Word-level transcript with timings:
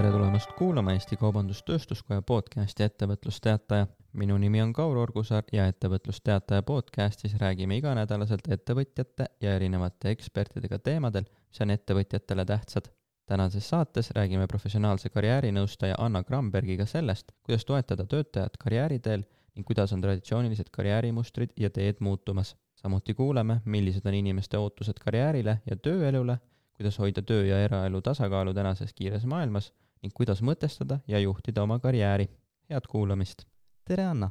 tere 0.00 0.12
tulemast 0.12 0.52
kuulama 0.56 0.94
Eesti 0.96 1.16
Kaubandus-Tööstuskoja 1.20 2.22
podcasti 2.22 2.82
Ettevõtlusteataja. 2.82 3.86
minu 4.12 4.38
nimi 4.38 4.62
on 4.62 4.72
Kaur 4.72 4.96
Orgusaar 4.96 5.44
ja 5.52 5.66
Ettevõtlusteataja 5.68 6.62
podcastis 6.62 7.34
räägime 7.40 7.76
iganädalaselt 7.76 8.48
ettevõtjate 8.48 9.26
ja 9.40 9.52
erinevate 9.54 10.10
ekspertidega 10.10 10.78
teemadel, 10.78 11.26
mis 11.48 11.60
on 11.60 11.70
ettevõtjatele 11.70 12.44
tähtsad. 12.44 12.88
tänases 13.26 13.68
saates 13.68 14.10
räägime 14.10 14.46
professionaalse 14.46 15.08
karjäärinõustaja 15.08 15.94
Anna 15.98 16.22
Krambergiga 16.24 16.86
sellest, 16.86 17.32
kuidas 17.42 17.64
toetada 17.64 18.06
töötajat 18.06 18.56
karjääriteel 18.56 19.22
ning 19.54 19.66
kuidas 19.66 19.92
on 19.92 20.00
traditsioonilised 20.00 20.70
karjäärimustrid 20.72 21.50
ja 21.56 21.70
teed 21.70 21.96
muutumas. 22.00 22.56
samuti 22.74 23.14
kuuleme, 23.14 23.60
millised 23.64 24.06
on 24.06 24.14
inimeste 24.14 24.58
ootused 24.58 24.98
karjäärile 25.04 25.60
ja 25.70 25.76
tööelule 25.76 26.38
kuidas 26.80 26.98
hoida 26.98 27.22
töö 27.22 27.44
ja 27.44 27.58
eraelu 27.64 28.00
tasakaalu 28.02 28.54
tänases 28.54 28.92
kiires 28.94 29.26
maailmas 29.26 29.72
ning 30.02 30.14
kuidas 30.16 30.40
mõtestada 30.44 31.00
ja 31.08 31.18
juhtida 31.20 31.62
oma 31.62 31.78
karjääri. 31.78 32.28
head 32.70 32.86
kuulamist! 32.88 33.44
tere, 33.84 34.04
Anna! 34.04 34.30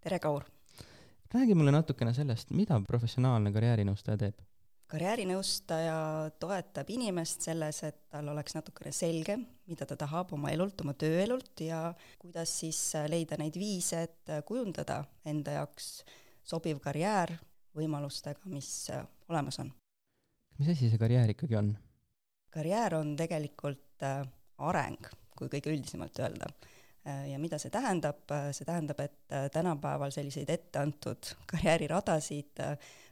tere, 0.00 0.18
Kaur! 0.18 0.44
räägi 1.34 1.54
mulle 1.54 1.70
natukene 1.70 2.14
sellest, 2.14 2.50
mida 2.50 2.80
professionaalne 2.88 3.52
karjäärinõustaja 3.52 4.18
teeb? 4.18 4.42
karjäärinõustaja 4.94 6.30
toetab 6.38 6.90
inimest 6.90 7.46
selles, 7.46 7.82
et 7.82 8.00
tal 8.10 8.28
oleks 8.28 8.54
natukene 8.54 8.92
selge, 8.92 9.38
mida 9.66 9.86
ta 9.86 9.96
tahab 9.96 10.32
oma 10.36 10.50
elult, 10.54 10.80
oma 10.84 10.94
tööelult 10.94 11.60
ja 11.60 11.94
kuidas 12.18 12.58
siis 12.60 12.80
leida 13.08 13.38
neid 13.40 13.56
viise, 13.58 14.02
et 14.08 14.34
kujundada 14.46 15.04
enda 15.24 15.58
jaoks 15.60 16.04
sobiv 16.44 16.82
karjäär 16.84 17.32
võimalustega, 17.74 18.44
mis 18.46 18.90
olemas 19.28 19.58
on 19.62 19.72
mis 20.58 20.70
asi 20.70 20.90
see 20.90 21.00
karjäär 21.00 21.32
ikkagi 21.34 21.56
on? 21.58 21.74
karjäär 22.54 22.94
on 23.00 23.14
tegelikult 23.18 24.02
äh, 24.06 24.22
areng, 24.58 25.08
kui 25.36 25.50
kõige 25.52 25.72
üldisemalt 25.72 26.18
öelda. 26.22 26.50
Äh,. 27.04 27.30
ja 27.32 27.38
mida 27.38 27.58
see 27.60 27.72
tähendab, 27.72 28.22
äh, 28.32 28.50
see 28.56 28.64
tähendab, 28.64 29.00
et 29.04 29.32
äh, 29.32 29.48
tänapäeval 29.52 30.12
selliseid 30.14 30.50
etteantud 30.50 31.34
karjääriradasid 31.50 32.62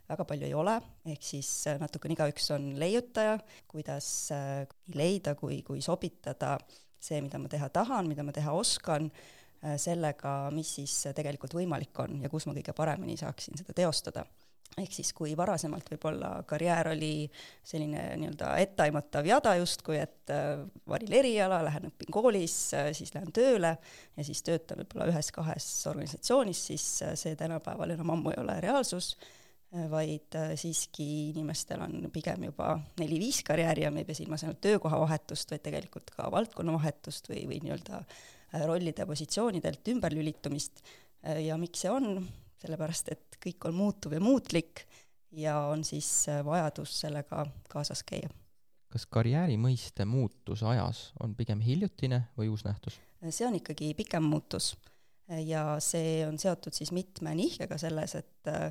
väga 0.09 0.25
palju 0.27 0.47
ei 0.47 0.53
ole, 0.57 0.73
ehk 1.13 1.23
siis 1.23 1.49
natukene 1.79 2.17
igaüks 2.17 2.49
on 2.55 2.73
leiutaja, 2.79 3.37
kuidas 3.71 4.07
nii 4.33 4.97
leida 4.99 5.35
kui, 5.39 5.61
kui 5.63 5.81
sobitada 5.81 6.57
see, 6.99 7.21
mida 7.23 7.39
ma 7.39 7.51
teha 7.51 7.69
tahan, 7.73 8.09
mida 8.11 8.25
ma 8.25 8.33
teha 8.35 8.51
oskan 8.51 9.07
sellega, 9.79 10.51
mis 10.51 10.73
siis 10.79 10.97
tegelikult 11.15 11.55
võimalik 11.55 12.03
on 12.03 12.19
ja 12.19 12.29
kus 12.29 12.49
ma 12.49 12.55
kõige 12.57 12.75
paremini 12.75 13.15
saaksin 13.19 13.55
seda 13.59 13.75
teostada 13.77 14.25
ehk 14.79 14.95
siis 14.95 15.11
kui 15.15 15.35
varasemalt 15.37 15.89
võib-olla 15.93 16.31
karjäär 16.49 16.89
oli 16.93 17.27
selline 17.65 18.05
nii-öelda 18.19 18.55
etteaimatav 18.63 19.27
jada 19.27 19.53
justkui, 19.59 19.99
et 20.01 20.33
äh, 20.33 20.63
valin 20.89 21.13
eriala, 21.19 21.61
lähen 21.67 21.89
õpin 21.91 22.11
koolis, 22.13 22.57
äh, 22.77 22.89
siis 22.97 23.13
lähen 23.15 23.31
tööle 23.35 23.75
ja 23.77 24.25
siis 24.25 24.43
töötan 24.45 24.81
võib-olla 24.81 25.11
ühes-kahes 25.11 25.69
organisatsioonis, 25.91 26.65
siis 26.71 26.87
äh, 27.05 27.15
see 27.19 27.37
tänapäeval 27.39 27.95
enam 27.95 28.15
ammu 28.15 28.33
ei 28.33 28.41
ole 28.43 28.59
reaalsus, 28.65 29.15
vaid 29.89 30.35
siiski 30.61 31.05
inimestel 31.31 31.81
on 31.81 32.11
pigem 32.13 32.43
juba 32.45 32.75
neli-viis 33.01 33.39
karjääri 33.47 33.87
ja 33.87 33.89
me 33.89 34.03
ei 34.03 34.05
pea 34.05 34.19
silmas 34.19 34.43
ainult 34.45 34.59
töökohavahetust, 34.61 35.49
vaid 35.49 35.63
tegelikult 35.65 36.11
ka 36.13 36.27
valdkonnavahetust 36.29 37.31
või, 37.31 37.39
või 37.49 37.57
nii-öelda 37.63 38.03
rollide 38.69 39.07
positsioonidelt 39.09 39.89
ümberlülitumist 39.95 40.83
ja 41.41 41.57
miks 41.57 41.81
see 41.81 41.89
on, 41.89 42.21
sellepärast 42.63 43.11
et 43.13 43.39
kõik 43.43 43.67
on 43.69 43.75
muutuv 43.77 44.15
ja 44.15 44.21
muutlik 44.23 44.85
ja 45.35 45.57
on 45.73 45.83
siis 45.83 46.09
äh, 46.31 46.43
vajadus 46.45 46.95
sellega 47.03 47.45
kaasas 47.69 48.03
käia. 48.07 48.29
kas 48.93 49.05
karjääri 49.09 49.57
mõiste 49.57 50.05
muutus 50.05 50.63
ajas 50.63 51.11
on 51.23 51.35
pigem 51.35 51.61
hiljutine 51.61 52.23
või 52.37 52.49
uus 52.53 52.65
nähtus? 52.65 52.99
see 53.29 53.47
on 53.47 53.55
ikkagi 53.59 53.93
pikem 53.97 54.23
muutus 54.23 54.73
ja 55.47 55.77
see 55.83 56.21
on 56.27 56.37
seotud 56.39 56.75
siis 56.75 56.91
mitme 56.91 57.35
nihkega 57.35 57.77
selles, 57.81 58.15
et 58.19 58.51
äh, 58.51 58.69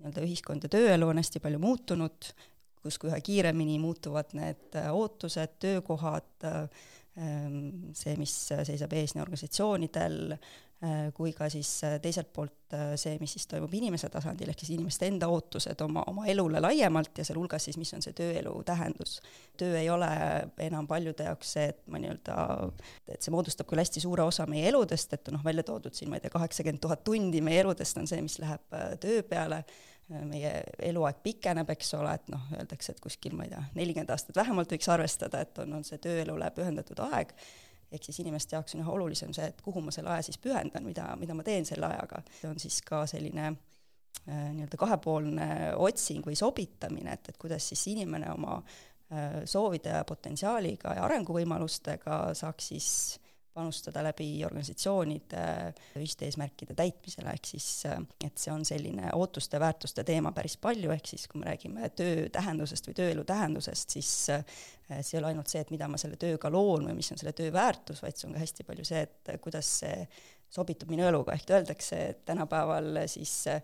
nii-öelda 0.00 0.24
ühiskond 0.24 0.64
ja 0.64 0.72
tööelu 0.72 1.10
on 1.10 1.20
hästi 1.20 1.42
palju 1.44 1.60
muutunud, 1.60 2.30
kus 2.82 2.98
üha 3.04 3.20
kiiremini 3.24 3.78
muutuvad 3.82 4.34
need 4.38 4.78
äh, 4.78 4.90
ootused, 4.94 5.58
töökohad, 5.62 6.48
ähm, 6.48 7.92
see, 7.96 8.16
mis 8.20 8.34
seisab 8.48 8.92
ees 8.96 9.14
nii 9.14 9.24
organisatsioonidel, 9.24 10.36
Äh, 10.80 11.10
kui 11.12 11.34
ka 11.36 11.44
siis 11.52 11.68
äh, 11.84 11.98
teiselt 12.00 12.30
poolt 12.32 12.72
äh, 12.72 12.94
see, 12.96 13.18
mis 13.20 13.34
siis 13.36 13.44
toimub 13.50 13.74
inimese 13.76 14.08
tasandil, 14.08 14.48
ehk 14.48 14.62
siis 14.62 14.70
inimeste 14.78 15.10
enda 15.10 15.26
ootused 15.28 15.82
oma, 15.84 16.06
oma 16.08 16.24
elule 16.32 16.62
laiemalt 16.64 17.20
ja 17.20 17.26
sealhulgas 17.28 17.66
siis, 17.68 17.76
mis 17.76 17.92
on 17.92 18.00
see 18.00 18.14
tööelu 18.16 18.54
tähendus. 18.64 19.18
töö 19.60 19.74
ei 19.76 19.90
ole 19.92 20.08
enam 20.64 20.88
paljude 20.88 21.26
jaoks 21.28 21.52
see, 21.58 21.66
et 21.74 21.82
ma 21.84 22.00
nii-öelda, 22.00 22.38
et 23.12 23.20
see 23.20 23.34
moodustab 23.34 23.68
küll 23.68 23.82
hästi 23.84 24.00
suure 24.00 24.24
osa 24.24 24.48
meie 24.48 24.70
eludest, 24.72 25.12
et 25.18 25.28
noh, 25.36 25.44
välja 25.44 25.66
toodud 25.68 25.92
siin, 25.92 26.08
ma 26.08 26.16
ei 26.16 26.24
tea, 26.24 26.32
kaheksakümmend 26.38 26.80
tuhat 26.80 27.04
tundi 27.04 27.44
meie 27.44 27.60
eludest 27.60 28.00
on 28.00 28.08
see, 28.08 28.24
mis 28.24 28.40
läheb 28.40 28.80
töö 29.04 29.20
peale, 29.28 29.60
meie 30.10 30.52
eluaeg 30.82 31.22
pikeneb, 31.22 31.70
eks 31.70 31.94
ole, 31.94 32.14
et 32.18 32.30
noh, 32.32 32.46
öeldakse, 32.58 32.94
et 32.94 33.02
kuskil, 33.02 33.34
ma 33.38 33.46
ei 33.46 33.52
tea, 33.52 33.62
nelikümmend 33.78 34.10
aastat 34.10 34.36
vähemalt 34.36 34.72
võiks 34.74 34.88
arvestada, 34.90 35.42
et 35.44 35.58
on, 35.62 35.78
on 35.78 35.86
see 35.86 36.00
tööelule 36.02 36.50
pühendatud 36.56 37.02
aeg 37.10 37.34
ehk 37.90 38.06
siis 38.06 38.20
inimeste 38.22 38.56
jaoks 38.56 38.76
on 38.76 38.84
üha 38.84 38.92
olulisem 38.94 39.32
see, 39.34 39.48
et 39.50 39.62
kuhu 39.64 39.82
ma 39.82 39.94
selle 39.94 40.12
aja 40.14 40.22
siis 40.26 40.38
pühendan, 40.42 40.84
mida, 40.86 41.08
mida 41.18 41.34
ma 41.34 41.46
teen 41.46 41.66
selle 41.66 41.88
ajaga. 41.88 42.22
see 42.40 42.50
on 42.50 42.60
siis 42.62 42.78
ka 42.86 43.02
selline 43.10 43.48
äh, 43.50 44.46
nii-öelda 44.54 44.78
kahepoolne 44.78 45.48
otsing 45.76 46.26
või 46.26 46.38
sobitamine, 46.38 47.16
et, 47.18 47.32
et 47.32 47.40
kuidas 47.40 47.66
siis 47.72 47.82
inimene 47.90 48.30
oma 48.32 48.60
äh, 48.60 49.40
soovide 49.44 49.96
ja 49.96 50.04
potentsiaaliga 50.06 50.94
ja 50.98 51.08
arenguvõimalustega 51.08 52.22
saaks 52.38 52.70
siis 52.74 52.92
panustada 53.54 54.02
läbi 54.04 54.28
organisatsioonide 54.46 55.42
ühiste 55.98 56.28
eesmärkide 56.28 56.76
täitmisele, 56.78 57.32
ehk 57.34 57.50
siis 57.50 57.68
et 57.88 58.38
see 58.38 58.52
on 58.52 58.64
selline 58.66 59.10
ootuste 59.16 59.60
väärtuste 59.60 60.04
teema 60.06 60.32
päris 60.36 60.56
palju, 60.62 60.92
ehk 60.94 61.10
siis 61.12 61.26
kui 61.30 61.42
me 61.42 61.50
räägime 61.50 61.90
töö 61.98 62.28
tähendusest 62.32 62.90
või 62.90 62.98
tööelu 63.00 63.24
tähendusest, 63.26 63.96
siis 63.96 64.12
eh, 64.34 64.44
see 65.00 65.16
ei 65.16 65.22
ole 65.22 65.32
ainult 65.32 65.50
see, 65.50 65.62
et 65.64 65.72
mida 65.74 65.88
ma 65.90 65.98
selle 66.00 66.18
tööga 66.20 66.52
loon 66.52 66.90
või 66.90 66.98
mis 67.00 67.10
on 67.14 67.20
selle 67.20 67.34
töö 67.36 67.50
väärtus, 67.54 68.04
vaid 68.04 68.18
see 68.18 68.30
on 68.30 68.36
ka 68.36 68.44
hästi 68.44 68.68
palju 68.68 68.86
see, 68.86 69.02
et 69.08 69.34
kuidas 69.42 69.74
see 69.82 69.96
sobitub 70.50 70.90
minu 70.90 71.06
eluga, 71.06 71.34
ehk 71.36 71.50
öeldakse, 71.54 71.98
et 72.12 72.24
tänapäeval 72.26 73.04
siis 73.10 73.34
äh, 73.52 73.62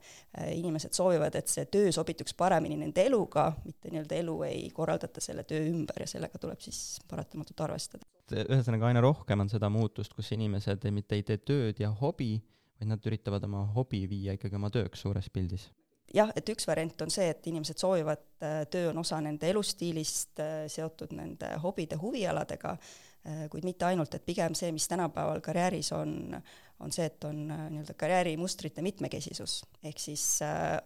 inimesed 0.54 0.94
soovivad, 0.94 1.34
et 1.34 1.50
see 1.50 1.66
töö 1.70 1.90
sobituks 1.92 2.34
paremini 2.38 2.78
nende 2.78 3.06
eluga, 3.06 3.48
mitte 3.64 3.90
nii-öelda 3.90 4.20
elu 4.22 4.36
ei 4.46 4.68
korraldata 4.74 5.20
selle 5.24 5.42
töö 5.48 5.64
ümber 5.66 6.04
ja 6.04 6.10
sellega 6.10 6.38
tuleb 6.38 6.62
siis 6.62 7.00
paratamatult 7.10 7.66
arvestada 7.66 8.06
ühesõnaga 8.34 8.90
aina 8.90 9.02
rohkem 9.04 9.44
on 9.44 9.50
seda 9.50 9.68
muutust, 9.70 10.14
kus 10.16 10.32
inimesed 10.34 10.86
mitte 10.94 11.18
ei 11.18 11.24
tee 11.26 11.38
tööd 11.38 11.80
ja 11.82 11.92
hobi, 12.00 12.36
vaid 12.80 12.90
nad 12.90 13.08
üritavad 13.08 13.44
oma 13.46 13.64
hobi 13.76 14.04
viia 14.10 14.36
ikkagi 14.36 14.58
oma 14.58 14.70
tööks 14.74 15.04
suures 15.04 15.28
pildis. 15.30 15.68
jah, 16.14 16.30
et 16.36 16.48
üks 16.48 16.66
variant 16.66 17.02
on 17.02 17.10
see, 17.10 17.26
et 17.30 17.46
inimesed 17.50 17.78
soovivad, 17.82 18.22
äh, 18.42 18.60
töö 18.70 18.90
on 18.90 18.98
osa 19.02 19.20
nende 19.20 19.50
elustiilist, 19.50 20.38
äh, 20.40 20.66
seotud 20.70 21.12
nende 21.18 21.50
hobide, 21.62 21.98
huvialadega, 22.00 22.72
äh, 22.72 23.06
kuid 23.50 23.64
mitte 23.66 23.88
ainult, 23.88 24.14
et 24.14 24.26
pigem 24.26 24.54
see, 24.54 24.70
mis 24.74 24.86
tänapäeval 24.86 25.40
karjääris 25.42 25.88
on, 25.96 26.36
on 26.78 26.92
see, 26.94 27.08
et 27.08 27.24
on 27.26 27.40
nii-öelda 27.48 27.96
karjäärimustrite 27.98 28.84
mitmekesisus. 28.86 29.64
ehk 29.82 29.98
siis 29.98 30.26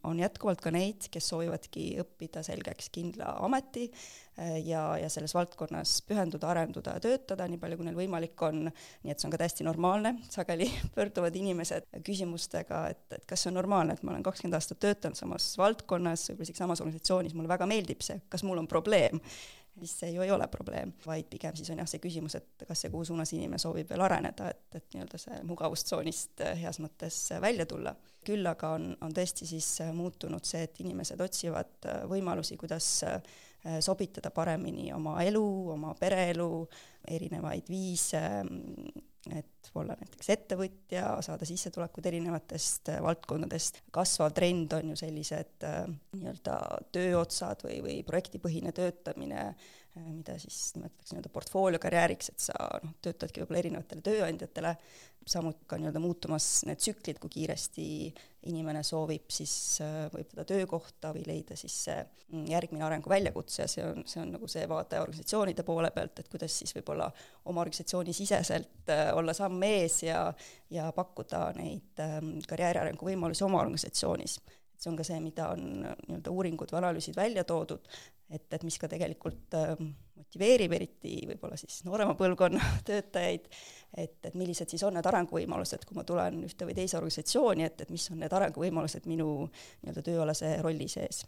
on 0.08 0.22
jätkuvalt 0.22 0.62
ka 0.64 0.72
neid, 0.72 1.10
kes 1.12 1.28
soovivadki 1.34 1.90
õppida 2.00 2.44
selgeks 2.46 2.88
kindla 2.94 3.34
ameti, 3.44 3.90
Äh, 4.40 4.60
ja, 4.66 4.98
ja 4.98 5.08
selles 5.12 5.34
valdkonnas 5.34 5.98
pühenduda, 6.08 6.48
arenduda 6.48 6.94
ja 6.96 7.02
töötada, 7.02 7.44
nii 7.50 7.58
palju 7.60 7.76
kui 7.76 7.86
neil 7.88 7.98
võimalik 7.98 8.40
on, 8.46 8.68
nii 8.70 9.12
et 9.12 9.20
see 9.20 9.28
on 9.28 9.34
ka 9.34 9.40
täiesti 9.42 9.66
normaalne, 9.66 10.14
sageli 10.32 10.68
pöörduvad 10.94 11.36
inimesed 11.36 11.88
küsimustega, 12.06 12.84
et, 12.94 13.02
et 13.18 13.26
kas 13.28 13.44
see 13.44 13.50
on 13.50 13.58
normaalne, 13.58 13.98
et 13.98 14.06
ma 14.06 14.14
olen 14.14 14.24
kakskümmend 14.24 14.56
aastat 14.56 14.80
töötanud 14.80 15.18
samas 15.18 15.50
valdkonnas, 15.60 16.28
võib-olla 16.30 16.48
isegi 16.48 16.62
samas 16.62 16.80
organisatsioonis, 16.80 17.34
mulle 17.36 17.52
väga 17.52 17.68
meeldib 17.68 18.06
see, 18.06 18.22
kas 18.32 18.46
mul 18.46 18.62
on 18.62 18.70
probleem 18.70 19.20
siis 19.78 19.92
see 20.02 20.12
ju 20.14 20.24
ei 20.24 20.30
ole 20.30 20.46
probleem, 20.52 20.92
vaid 21.06 21.28
pigem 21.30 21.56
siis 21.56 21.70
on 21.72 21.80
jah, 21.82 21.88
see 21.88 22.02
küsimus, 22.02 22.36
et 22.38 22.64
kas 22.68 22.84
ja 22.84 22.90
kuhu 22.92 23.06
suunas 23.08 23.32
inimene 23.36 23.60
soovib 23.62 23.90
veel 23.90 24.04
areneda, 24.04 24.50
et, 24.50 24.64
et 24.76 24.94
nii-öelda 24.94 25.20
see 25.20 25.42
mugavustsoonist 25.48 26.44
heas 26.60 26.80
mõttes 26.82 27.18
välja 27.40 27.66
tulla. 27.66 27.94
küll 28.24 28.46
aga 28.46 28.74
on, 28.76 28.90
on 29.00 29.14
tõesti 29.16 29.46
siis 29.48 29.68
muutunud 29.96 30.44
see, 30.44 30.66
et 30.66 30.80
inimesed 30.84 31.20
otsivad 31.20 31.88
võimalusi, 32.10 32.58
kuidas 32.60 32.90
sobitada 33.80 34.30
paremini 34.30 34.92
oma 34.92 35.18
elu, 35.22 35.46
oma 35.72 35.94
pereelu, 35.94 36.66
erinevaid 37.08 37.68
viise, 37.68 38.22
et 39.28 39.70
olla 39.76 39.94
näiteks 39.98 40.30
ettevõtja, 40.32 41.18
saada 41.24 41.46
sissetulekut 41.48 42.06
erinevatest 42.08 42.88
äh, 42.94 43.02
valdkondadest, 43.04 43.82
kasvav 43.92 44.32
trend 44.36 44.72
on 44.78 44.92
ju 44.92 44.96
sellised 44.98 45.66
äh, 45.68 45.82
nii-öelda 46.16 46.56
tööotsad 46.94 47.66
või, 47.66 47.80
või 47.84 47.98
projektipõhine 48.06 48.72
töötamine, 48.76 49.50
mida 50.00 50.36
siis 50.40 50.72
nimetatakse 50.76 51.14
nii-öelda 51.14 51.32
portfooliokarjääriks, 51.34 52.32
et 52.32 52.44
sa 52.48 52.56
noh, 52.84 52.96
töötadki 53.02 53.42
võib-olla 53.42 53.62
erinevatele 53.64 54.04
tööandjatele, 54.06 54.74
samuti 55.28 55.66
ka 55.68 55.78
nii-öelda 55.80 56.02
muutumas 56.02 56.48
need 56.68 56.80
tsüklid, 56.80 57.20
kui 57.20 57.34
kiiresti 57.40 57.86
inimene 58.48 58.82
soovib 58.86 59.28
siis 59.32 59.52
võib-olla 60.12 60.46
töökohta 60.48 61.10
või 61.12 61.26
leida 61.26 61.56
siis 61.60 61.74
see 61.84 61.96
mm, 62.00 62.46
järgmine 62.48 62.86
arengu 62.86 63.12
väljakutse 63.12 63.62
ja 63.62 63.68
see 63.68 63.84
on, 63.84 64.04
see 64.08 64.22
on 64.22 64.32
nagu 64.36 64.48
see 64.48 64.64
vaade 64.70 65.00
organisatsioonide 65.02 65.64
poole 65.66 65.90
pealt, 65.92 66.22
et 66.22 66.30
kuidas 66.32 66.56
siis 66.62 66.72
võib-olla 66.78 67.10
oma 67.44 67.64
organisatsiooni 67.64 68.14
siseselt 68.16 68.94
olla 69.14 69.34
samm 69.36 69.62
ees 69.68 70.02
ja, 70.06 70.22
ja 70.72 70.88
pakkuda 70.96 71.50
neid 71.58 72.00
ähm, 72.04 72.38
karjääriarengu 72.48 73.12
võimalusi 73.12 73.44
oma 73.44 73.60
organisatsioonis 73.60 74.38
see 74.80 74.90
on 74.90 74.98
ka 74.98 75.06
see, 75.06 75.18
mida 75.22 75.50
on 75.54 75.66
nii-öelda 75.82 76.32
uuringud 76.32 76.72
või 76.72 76.80
analüüsid 76.80 77.16
välja 77.18 77.44
toodud, 77.48 77.88
et, 78.30 78.46
et 78.52 78.64
mis 78.66 78.78
ka 78.80 78.88
tegelikult 78.90 79.56
äh, 79.58 79.74
motiveerib 80.20 80.74
eriti 80.76 81.16
võib-olla 81.32 81.58
siis 81.60 81.80
noorema 81.86 82.14
põlvkonna 82.18 82.70
töötajaid, 82.88 83.50
et, 83.98 84.16
et 84.30 84.38
millised 84.38 84.70
siis 84.70 84.84
on 84.86 84.96
need 84.96 85.10
arenguvõimalused, 85.10 85.84
kui 85.88 85.98
ma 85.98 86.06
tulen 86.08 86.40
ühte 86.46 86.68
või 86.68 86.76
teise 86.78 86.98
organisatsiooni, 87.00 87.66
et, 87.66 87.84
et 87.84 87.92
mis 87.92 88.06
on 88.12 88.22
need 88.22 88.38
arenguvõimalused 88.40 89.10
minu 89.10 89.30
nii-öelda 89.50 90.06
tööalase 90.06 90.54
rolli 90.64 90.88
sees 90.92 91.24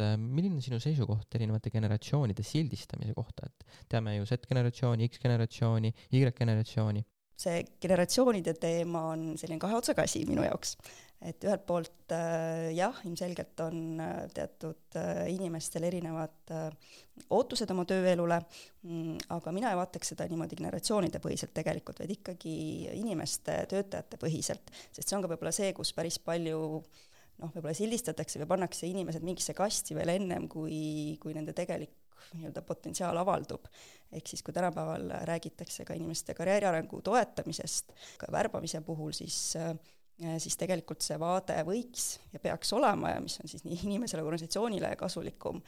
äh, 0.00 0.16
milline 0.16 0.58
on 0.58 0.64
sinu 0.64 0.80
seisukoht 0.82 1.38
erinevate 1.38 1.72
generatsioonide 1.74 2.46
sildistamise 2.46 3.14
kohta, 3.18 3.50
et 3.50 3.84
teame 3.94 4.16
ju 4.16 4.26
Z-generatsiooni, 4.26 5.10
X-generatsiooni, 5.12 5.94
Y-generatsiooni? 6.18 7.04
See 7.38 7.60
generatsioonide 7.82 8.54
teema 8.58 9.08
on 9.12 9.28
selline 9.38 9.60
kahe 9.62 9.76
otsaga 9.78 10.06
asi 10.08 10.24
minu 10.28 10.46
jaoks. 10.46 10.76
Et 11.18 11.42
ühelt 11.42 11.64
poolt 11.66 12.12
äh, 12.14 12.68
jah, 12.76 12.94
ilmselgelt 13.02 13.58
on 13.64 13.98
äh, 13.98 14.20
teatud 14.30 14.98
äh, 15.00 15.24
inimestel 15.32 15.82
erinevad 15.88 16.52
äh, 16.54 16.68
ootused 17.34 17.70
oma 17.74 17.82
tööelule 17.90 18.38
mm,, 18.38 19.16
aga 19.34 19.54
mina 19.54 19.72
ei 19.72 19.80
vaataks 19.80 20.12
seda 20.12 20.28
niimoodi 20.30 20.60
generatsioonide 20.60 21.18
põhiselt 21.24 21.50
tegelikult, 21.58 21.98
vaid 22.04 22.14
ikkagi 22.14 22.54
inimeste, 23.00 23.64
töötajate 23.72 24.20
põhiselt, 24.22 24.70
sest 24.92 25.08
see 25.08 25.18
on 25.18 25.26
ka 25.26 25.32
võib-olla 25.32 25.54
see, 25.54 25.72
kus 25.74 25.90
päris 25.96 26.20
palju 26.22 26.60
noh, 26.78 27.50
võib-olla 27.50 27.74
sildistatakse 27.74 28.38
või 28.44 28.52
pannakse 28.54 28.86
inimesed 28.86 29.26
mingisse 29.26 29.58
kasti 29.58 29.98
veel 29.98 30.14
ennem, 30.14 30.46
kui, 30.46 31.18
kui 31.18 31.34
nende 31.34 31.56
tegelik 31.56 32.07
nii-öelda 32.34 32.62
potentsiaal 32.62 33.16
avaldub. 33.16 33.68
ehk 34.12 34.26
siis, 34.26 34.42
kui 34.42 34.54
tänapäeval 34.54 35.10
räägitakse 35.28 35.84
ka 35.84 35.94
inimeste 35.94 36.34
karjääriarengu 36.34 37.02
toetamisest, 37.02 37.92
ka 38.18 38.32
värbamise 38.32 38.80
puhul, 38.80 39.12
siis 39.12 39.56
äh, 39.56 39.74
siis 40.18 40.56
tegelikult 40.58 41.04
see 41.04 41.18
vaade 41.20 41.56
võiks 41.66 42.06
ja 42.32 42.40
peaks 42.42 42.72
olema 42.74 43.12
ja 43.12 43.20
mis 43.22 43.38
on 43.42 43.50
siis 43.50 43.64
nii 43.66 43.78
inimesele 43.86 44.22
organisatsioonile 44.24 44.94
kasulikum, 44.98 45.60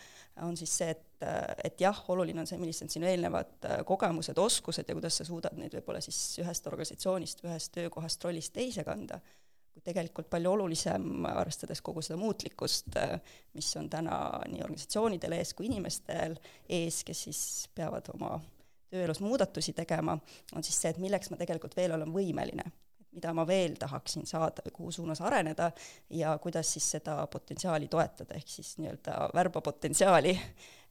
on 0.43 0.56
siis 0.58 0.73
see, 0.81 0.94
et, 0.97 1.29
et 1.64 1.81
jah, 1.81 2.02
oluline 2.11 2.43
on 2.43 2.50
see, 2.50 2.58
millised 2.58 2.88
on 2.88 2.94
sinu 2.96 3.08
eelnevad 3.11 3.69
äh, 3.69 3.85
kogemused, 3.87 4.38
oskused 4.38 4.88
ja 4.88 4.96
kuidas 4.99 5.20
sa 5.20 5.29
suudad 5.29 5.58
neid 5.61 5.76
võib-olla 5.79 6.03
siis 6.05 6.19
ühest 6.43 6.67
organisatsioonist, 6.70 7.44
ühest 7.46 7.75
töökohast, 7.76 8.26
rollist 8.26 8.55
teise 8.56 8.85
kanda, 8.87 9.20
kuid 9.70 9.84
tegelikult 9.87 10.31
palju 10.31 10.52
olulisem, 10.52 11.26
arvestades 11.31 11.82
kogu 11.84 12.02
seda 12.02 12.19
muutlikkust, 12.20 12.99
mis 13.55 13.70
on 13.81 13.90
täna 13.93 14.17
nii 14.50 14.64
organisatsioonidel 14.67 15.38
ees 15.38 15.55
kui 15.55 15.70
inimestel 15.70 16.37
ees, 16.69 17.02
kes 17.06 17.26
siis 17.28 17.43
peavad 17.75 18.11
oma 18.14 18.37
tööelus 18.90 19.22
muudatusi 19.22 19.72
tegema, 19.76 20.19
on 20.55 20.67
siis 20.67 20.81
see, 20.82 20.90
et 20.90 21.02
milleks 21.02 21.31
ma 21.31 21.38
tegelikult 21.40 21.76
veel 21.78 21.94
olen 21.94 22.11
võimeline 22.14 22.67
mida 23.11 23.32
ma 23.34 23.46
veel 23.46 23.75
tahaksin 23.78 24.26
saada 24.28 24.62
või 24.67 24.75
kuhu 24.75 24.93
suunas 24.94 25.20
areneda 25.26 25.70
ja 26.14 26.37
kuidas 26.43 26.69
siis 26.76 26.87
seda 26.96 27.17
potentsiaali 27.31 27.88
toetada, 27.90 28.37
ehk 28.38 28.49
siis 28.49 28.76
nii-öelda 28.78 29.31
värba 29.34 29.62
potentsiaali. 29.67 30.37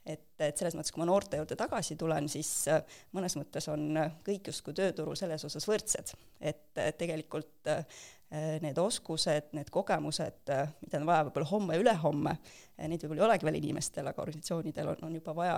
et, 0.10 0.42
et 0.42 0.58
selles 0.58 0.76
mõttes, 0.76 0.92
kui 0.92 1.04
ma 1.04 1.08
noorte 1.08 1.38
juurde 1.38 1.56
tagasi 1.60 1.96
tulen, 2.00 2.28
siis 2.32 2.50
äh, 2.72 2.84
mõnes 3.14 3.36
mõttes 3.38 3.68
on 3.72 4.00
kõik 4.26 4.52
justkui 4.52 4.74
tööturul 4.74 5.16
selles 5.20 5.44
osas 5.46 5.68
võrdsed, 5.70 6.14
et 6.42 6.82
tegelikult 6.98 7.72
äh, 7.72 7.86
need 8.30 8.78
oskused, 8.78 9.48
need 9.58 9.72
kogemused, 9.74 10.52
mida 10.84 11.00
on 11.00 11.08
vaja 11.10 11.24
võib-olla 11.26 11.50
homme 11.50 11.74
ja 11.74 11.82
ülehomme, 11.82 12.36
neid 12.78 13.02
võib-olla 13.02 13.24
ei 13.24 13.26
olegi 13.26 13.48
veel 13.48 13.58
inimestel, 13.58 14.06
aga 14.12 14.22
organisatsioonidel 14.22 14.92
on, 14.92 15.00
on 15.08 15.16
juba 15.18 15.34
vaja 15.34 15.56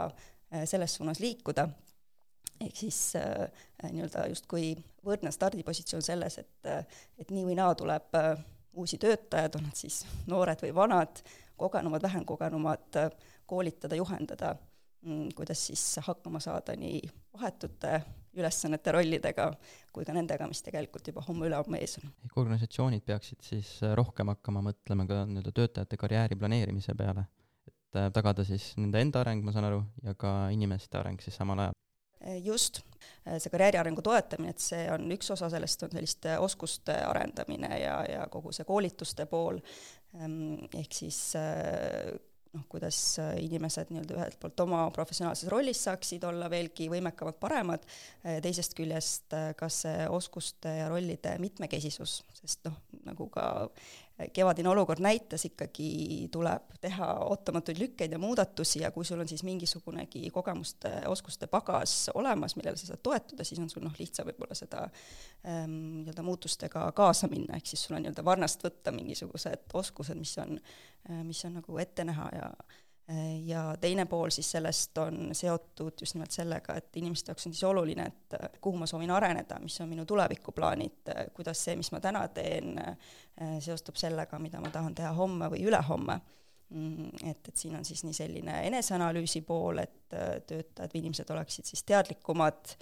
selles 0.63 0.95
suunas 0.95 1.19
liikuda. 1.19 1.67
Ehk 2.61 2.77
siis 2.77 2.97
äh, 3.17 3.47
nii-öelda 3.89 4.27
justkui 4.29 4.75
võrdne 5.05 5.31
stardipositsioon 5.33 6.03
selles, 6.05 6.37
et, 6.43 6.67
äh, 6.69 6.99
et 7.17 7.31
nii 7.33 7.45
või 7.47 7.55
naa 7.57 7.73
tuleb 7.77 8.17
äh, 8.17 8.35
uusi 8.77 8.99
töötajaid, 9.01 9.57
on 9.57 9.65
nad 9.69 9.77
siis 9.77 10.03
noored 10.29 10.61
või 10.61 10.73
vanad, 10.75 11.23
kogenumad, 11.57 12.03
vähem 12.05 12.25
kogenumad, 12.25 12.99
koolitada, 13.49 13.97
juhendada, 13.97 14.53
kuidas 15.35 15.67
siis 15.67 15.83
hakkama 16.05 16.39
saada 16.43 16.75
nii 16.77 17.01
vahetute 17.33 18.01
ülesannete, 18.37 18.93
rollidega, 18.95 19.49
kui 19.91 20.05
ka 20.07 20.13
nendega, 20.15 20.47
mis 20.47 20.61
tegelikult 20.63 21.09
juba 21.11 21.23
homme-ülehomme 21.25 21.81
ees 21.83 21.97
on. 21.99 22.11
ehk 22.25 22.37
organisatsioonid 22.39 23.03
peaksid 23.07 23.43
siis 23.43 23.73
rohkem 23.97 24.31
hakkama 24.31 24.63
mõtlema 24.69 25.07
ka 25.09 25.23
nii-öelda 25.27 25.53
töötajate 25.57 25.99
karjääri 25.99 26.37
planeerimise 26.39 26.95
peale, 26.97 27.25
et 27.67 27.99
tagada 28.15 28.45
siis 28.47 28.71
nende 28.79 29.03
enda 29.03 29.25
areng, 29.25 29.43
ma 29.43 29.55
saan 29.55 29.67
aru, 29.67 29.83
ja 30.05 30.15
ka 30.15 30.35
inimeste 30.55 31.01
areng 31.01 31.19
siis 31.23 31.35
samal 31.41 31.65
ajal. 31.65 31.77
Eh, 32.21 32.37
just, 32.45 32.83
see 33.25 33.49
karjääriarengu 33.51 34.03
toetamine, 34.05 34.53
et 34.53 34.61
see 34.61 34.85
on 34.93 35.09
üks 35.11 35.31
osa 35.33 35.49
sellest, 35.51 35.87
on 35.87 35.95
selliste 35.95 36.37
oskuste 36.39 36.93
arendamine 37.03 37.71
ja, 37.81 37.95
ja 38.05 38.27
kogu 38.31 38.53
see 38.55 38.67
koolituste 38.67 39.25
pool, 39.25 39.57
ehm, 40.19 40.67
ehk 40.77 40.93
siis 41.01 41.23
noh, 42.55 42.65
kuidas 42.71 42.97
inimesed 43.39 43.91
nii-öelda 43.91 44.17
ühelt 44.17 44.37
poolt 44.41 44.63
oma 44.65 44.83
professionaalses 44.95 45.49
rollis 45.51 45.83
saaksid 45.87 46.23
olla 46.27 46.49
veelgi 46.51 46.89
võimekamad, 46.91 47.37
paremad, 47.39 47.85
teisest 48.43 48.75
küljest 48.77 49.35
ka 49.57 49.69
see 49.71 50.07
oskuste 50.11 50.73
ja 50.81 50.89
rollide 50.91 51.37
mitmekesisus, 51.41 52.21
sest 52.41 52.67
noh, 52.67 52.77
nagu 53.07 53.29
ka 53.31 53.45
kevadine 54.33 54.69
olukord 54.69 55.01
näitas, 55.03 55.45
ikkagi 55.49 56.27
tuleb 56.31 56.75
teha 56.81 57.07
ootamatuid 57.25 57.79
lükkeid 57.79 58.11
ja 58.11 58.19
muudatusi 58.19 58.81
ja 58.83 58.91
kui 58.91 59.05
sul 59.05 59.19
on 59.19 59.27
siis 59.27 59.43
mingisugunegi 59.47 60.29
kogemuste, 60.33 60.91
oskuste 61.07 61.47
pagas 61.47 62.09
olemas, 62.13 62.55
millele 62.55 62.77
sa 62.77 62.91
saad 62.91 63.03
toetuda, 63.03 63.43
siis 63.47 63.61
on 63.61 63.69
sul 63.69 63.85
noh, 63.85 63.95
lihtsam 63.99 64.29
võib-olla 64.29 64.57
seda 64.57 64.85
ähm, 64.85 66.03
nii-öelda 66.03 66.25
muutustega 66.25 66.85
kaasa 66.97 67.29
minna, 67.31 67.57
ehk 67.57 67.73
siis 67.73 67.87
sul 67.87 67.97
on 67.97 68.05
nii-öelda 68.05 68.25
varnast 68.25 68.63
võtta 68.65 68.93
mingisugused 68.95 69.77
oskused, 69.81 70.17
mis 70.19 70.37
on 70.41 70.57
mis 71.23 71.45
on 71.45 71.55
nagu 71.57 71.77
ette 71.81 72.03
näha 72.05 72.27
ja 72.35 72.49
äh, 72.51 72.81
ja 73.45 73.75
teine 73.81 74.05
pool 74.05 74.29
siis 74.29 74.51
sellest 74.51 74.97
on 75.01 75.31
seotud 75.35 76.01
just 76.01 76.15
nimelt 76.15 76.31
sellega, 76.31 76.75
et 76.77 76.97
inimeste 77.01 77.31
jaoks 77.31 77.47
on 77.47 77.55
siis 77.55 77.63
oluline, 77.67 78.05
et 78.07 78.35
kuhu 78.61 78.77
ma 78.77 78.87
soovin 78.89 79.11
areneda, 79.11 79.59
mis 79.59 79.79
on 79.81 79.89
minu 79.89 80.05
tulevikuplaanid, 80.05 81.11
kuidas 81.35 81.63
see, 81.65 81.75
mis 81.79 81.91
ma 81.91 81.99
täna 82.03 82.25
teen, 82.33 82.77
seostub 83.59 83.97
sellega, 83.99 84.39
mida 84.39 84.61
ma 84.61 84.71
tahan 84.71 84.95
teha 84.95 85.13
homme 85.17 85.49
või 85.51 85.65
ülehomme. 85.67 86.19
Mm, 86.71 87.09
et, 87.27 87.47
et 87.49 87.57
siin 87.59 87.75
on 87.75 87.83
siis 87.83 88.05
nii 88.07 88.15
selline 88.15 88.61
eneseanalüüsi 88.69 89.41
pool, 89.43 89.81
et 89.81 90.05
töötajad 90.07 90.93
või 90.93 91.01
inimesed 91.01 91.33
oleksid 91.35 91.67
siis 91.67 91.83
teadlikumad 91.83 92.77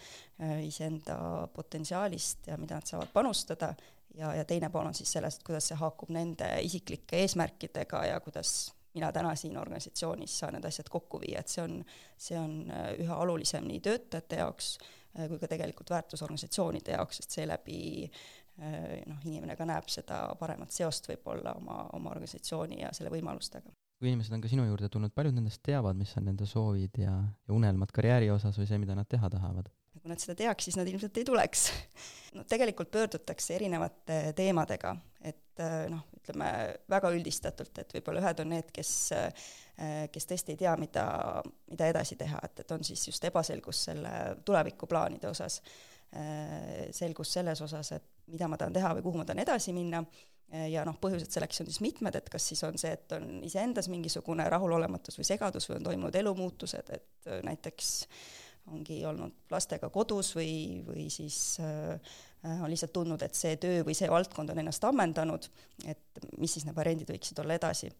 iseenda 0.61 1.47
potentsiaalist 1.55 2.51
ja 2.51 2.57
mida 2.61 2.77
nad 2.77 2.85
saavad 2.85 3.09
panustada, 3.13 3.71
ja, 4.13 4.35
ja 4.35 4.45
teine 4.45 4.69
pool 4.69 4.91
on 4.91 4.97
siis 4.97 5.09
sellest, 5.17 5.41
kuidas 5.47 5.71
see 5.71 5.79
haakub 5.79 6.11
nende 6.13 6.51
isiklike 6.61 7.23
eesmärkidega 7.23 8.03
ja 8.11 8.19
kuidas 8.21 8.69
mina 8.93 9.11
täna 9.11 9.35
siin 9.35 9.57
organisatsioonis 9.57 10.39
saan 10.39 10.57
need 10.57 10.65
asjad 10.69 10.89
kokku 10.89 11.21
viia, 11.21 11.43
et 11.43 11.51
see 11.51 11.63
on, 11.63 11.79
see 12.17 12.37
on 12.39 12.55
äh, 12.73 12.93
üha 13.03 13.19
olulisem 13.25 13.67
nii 13.69 13.81
töötajate 13.85 14.41
jaoks 14.41 14.77
äh, 14.79 15.27
kui 15.29 15.39
ka 15.41 15.49
tegelikult 15.51 15.91
väärtusorganisatsioonide 15.93 16.97
jaoks, 16.97 17.21
sest 17.21 17.37
seeläbi 17.37 17.81
äh, 18.05 18.79
noh, 19.09 19.19
inimene 19.25 19.57
ka 19.59 19.67
näeb 19.69 19.89
seda 19.91 20.23
paremat 20.39 20.73
seost 20.75 21.11
võib-olla 21.11 21.53
oma, 21.59 21.83
oma 21.97 22.15
organisatsiooni 22.15 22.81
ja 22.83 22.93
selle 22.95 23.13
võimalustega. 23.13 23.71
kui 23.99 24.09
inimesed 24.11 24.33
on 24.33 24.41
ka 24.41 24.51
sinu 24.51 24.65
juurde 24.65 24.89
tulnud, 24.89 25.13
paljud 25.13 25.35
nendest 25.35 25.61
teavad, 25.65 25.97
mis 25.99 26.15
on 26.17 26.29
nende 26.31 26.47
soovid 26.49 27.01
ja, 27.03 27.19
ja 27.19 27.53
unelmad 27.53 27.91
karjääri 27.95 28.31
osas 28.33 28.57
või 28.57 28.69
see, 28.69 28.81
mida 28.81 28.97
nad 28.97 29.09
teha 29.09 29.29
tahavad? 29.29 29.69
kui 29.99 30.11
nad 30.11 30.21
seda 30.21 30.37
teaks, 30.39 30.69
siis 30.69 30.77
nad 30.79 30.87
ilmselt 30.87 31.17
ei 31.19 31.25
tuleks 31.27 31.69
no 32.37 32.45
tegelikult 32.49 32.91
pöördutakse 32.93 33.55
erinevate 33.57 34.21
teemadega, 34.37 34.95
et 35.25 35.61
noh, 35.91 36.05
ütleme 36.15 36.49
väga 36.89 37.11
üldistatult, 37.11 37.81
et 37.81 37.93
võib-olla 37.97 38.21
ühed 38.23 38.41
on 38.43 38.53
need, 38.53 38.69
kes, 38.75 38.91
kes 40.13 40.29
tõesti 40.29 40.55
ei 40.55 40.61
tea, 40.61 40.75
mida, 40.79 41.05
mida 41.71 41.89
edasi 41.91 42.15
teha, 42.19 42.39
et, 42.47 42.63
et 42.63 42.71
on 42.75 42.85
siis 42.87 43.03
just 43.09 43.27
ebaselgus 43.27 43.83
selle 43.89 44.13
tulevikuplaanide 44.47 45.27
osas, 45.27 45.59
selgus 46.95 47.35
selles 47.35 47.59
osas, 47.61 47.91
et 47.97 48.07
mida 48.31 48.47
ma 48.47 48.57
tahan 48.57 48.73
teha 48.73 48.93
või 48.97 49.05
kuhu 49.05 49.19
ma 49.19 49.27
tahan 49.27 49.43
edasi 49.43 49.75
minna, 49.75 50.01
ja 50.71 50.83
noh, 50.87 50.97
põhjused 51.01 51.29
selleks 51.33 51.61
on 51.61 51.69
siis 51.69 51.81
mitmed, 51.83 52.15
et 52.17 52.29
kas 52.31 52.47
siis 52.51 52.63
on 52.65 52.77
see, 52.79 52.95
et 52.95 53.17
on 53.17 53.41
iseendas 53.45 53.89
mingisugune 53.91 54.47
rahulolematus 54.49 55.19
või 55.19 55.27
segadus 55.27 55.69
või 55.69 55.77
on 55.77 55.89
toimunud 55.91 56.21
elumuutused, 56.23 56.93
et 56.95 57.33
näiteks 57.45 57.91
ongi 58.73 58.99
olnud 59.05 59.51
lastega 59.51 59.89
kodus 59.93 60.33
või, 60.37 60.81
või 60.85 61.07
siis 61.13 61.57
äh, 61.63 62.17
on 62.43 62.69
lihtsalt 62.71 62.93
tundnud, 62.95 63.21
et 63.25 63.35
see 63.35 63.57
töö 63.59 63.83
või 63.87 63.95
see 63.97 64.07
valdkond 64.11 64.53
on 64.53 64.61
ennast 64.61 64.83
ammendanud, 64.87 65.49
et 65.91 66.23
mis 66.37 66.53
siis 66.55 66.65
need 66.67 66.77
variandid 66.77 67.09
võiksid 67.11 67.41
olla 67.43 67.57
edasi. 67.59 67.91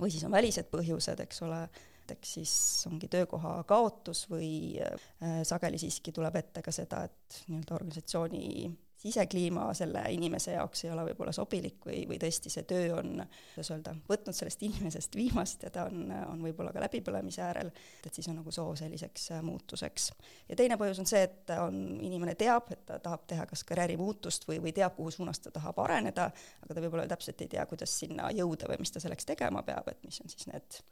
või 0.00 0.10
siis 0.14 0.24
on 0.24 0.32
välised 0.32 0.70
põhjused, 0.70 1.20
eks 1.20 1.42
ole, 1.42 1.60
näiteks 2.08 2.34
siis 2.38 2.52
ongi 2.88 3.08
töökoha 3.08 3.64
kaotus 3.68 4.24
või 4.30 4.80
äh, 4.80 5.42
sageli 5.44 5.78
siiski 5.78 6.12
tuleb 6.12 6.36
ette 6.36 6.62
ka 6.62 6.72
seda, 6.72 7.04
et 7.04 7.42
nii-öelda 7.48 7.74
organisatsiooni 7.74 8.70
sisekliima 8.98 9.68
selle 9.78 10.02
inimese 10.10 10.52
jaoks 10.56 10.84
ei 10.84 10.90
ole 10.90 11.04
võib-olla 11.10 11.32
sobilik 11.34 11.84
või, 11.86 12.00
või 12.10 12.18
tõesti 12.18 12.50
see 12.50 12.64
töö 12.68 12.96
on, 12.98 13.22
kuidas 13.52 13.70
öelda, 13.74 13.94
võtnud 14.08 14.34
sellest 14.34 14.62
inimesest 14.66 15.14
viimast 15.16 15.62
ja 15.62 15.70
ta 15.74 15.84
on, 15.86 16.08
on 16.32 16.42
võib-olla 16.42 16.72
ka 16.74 16.82
läbipõlemise 16.82 17.44
äärel, 17.46 17.70
et 18.06 18.14
siis 18.14 18.28
on 18.32 18.40
nagu 18.40 18.54
soov 18.54 18.74
selliseks 18.80 19.30
äh, 19.36 19.42
muutuseks. 19.46 20.10
ja 20.48 20.58
teine 20.58 20.78
põhjus 20.80 21.02
on 21.04 21.10
see, 21.10 21.22
et 21.28 21.54
on, 21.62 21.78
inimene 22.02 22.34
teab, 22.38 22.72
et 22.74 22.84
ta 22.90 22.98
tahab 23.02 23.26
teha 23.30 23.46
kas 23.46 23.62
karjäärimuutust 23.68 24.48
või, 24.50 24.58
või 24.66 24.74
teab, 24.74 24.96
kuhu 24.98 25.14
suunas 25.14 25.38
ta 25.44 25.54
tahab 25.54 25.78
areneda, 25.86 26.30
aga 26.64 26.74
ta 26.74 26.82
võib-olla 26.82 27.06
täpselt 27.10 27.46
ei 27.46 27.54
tea, 27.54 27.66
kuidas 27.70 27.94
sinna 28.02 28.32
jõuda 28.34 28.70
või 28.72 28.82
mis 28.82 28.94
ta 28.94 29.02
selleks 29.04 29.30
tegema 29.30 29.62
peab, 29.62 29.94
et 29.94 30.02
mis 30.06 30.18
on 30.24 30.34
siis 30.34 30.50
need 30.50 30.82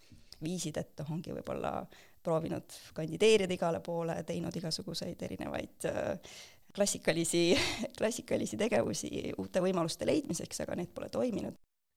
viisid, 0.42 0.76
et 0.78 1.02
ongi 1.10 1.32
võib-olla 1.32 1.80
proovinud 2.26 2.74
kandideerida 2.94 3.54
igale 3.54 3.80
poole, 3.84 4.18
teinud 4.26 4.56
igasuguseid 4.58 5.22
erinevaid 5.28 5.86
äh, 5.90 6.36
klassikalisi, 6.76 7.56
klassikalisi 7.98 8.58
tegevusi 8.60 9.10
uute 9.38 9.62
võimaluste 9.64 10.08
leidmiseks, 10.08 10.62
aga 10.64 10.76
need 10.78 10.92
pole 10.94 11.08
toiminud. 11.12 11.56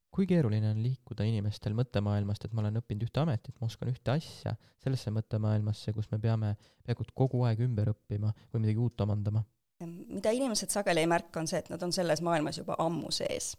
kui 0.09 0.25
keeruline 0.25 0.71
on 0.71 0.79
liikuda 0.81 1.23
inimestel 1.27 1.75
mõttemaailmast, 1.77 2.47
et 2.47 2.53
ma 2.57 2.63
olen 2.63 2.79
õppinud 2.79 3.05
ühte 3.05 3.21
ametit, 3.21 3.53
ma 3.61 3.67
oskan 3.69 3.91
ühte 3.91 4.09
asja, 4.15 4.55
sellesse 4.81 5.13
mõttemaailmasse, 5.13 5.93
kus 5.93 6.09
me 6.11 6.17
peame 6.19 6.55
peaaegu 6.81 7.05
kogu 7.13 7.43
aeg 7.45 7.61
ümber 7.67 7.91
õppima 7.93 8.33
või 8.53 8.65
midagi 8.65 8.85
uut 8.87 9.05
omandama? 9.05 9.45
mida 9.79 10.33
inimesed 10.35 10.73
sageli 10.73 11.05
ei 11.05 11.07
märka, 11.07 11.39
on 11.39 11.47
see, 11.47 11.61
et 11.61 11.69
nad 11.71 11.83
on 11.85 11.93
selles 11.95 12.19
maailmas 12.25 12.57
juba 12.59 12.75
ammu 12.83 13.13
sees 13.15 13.53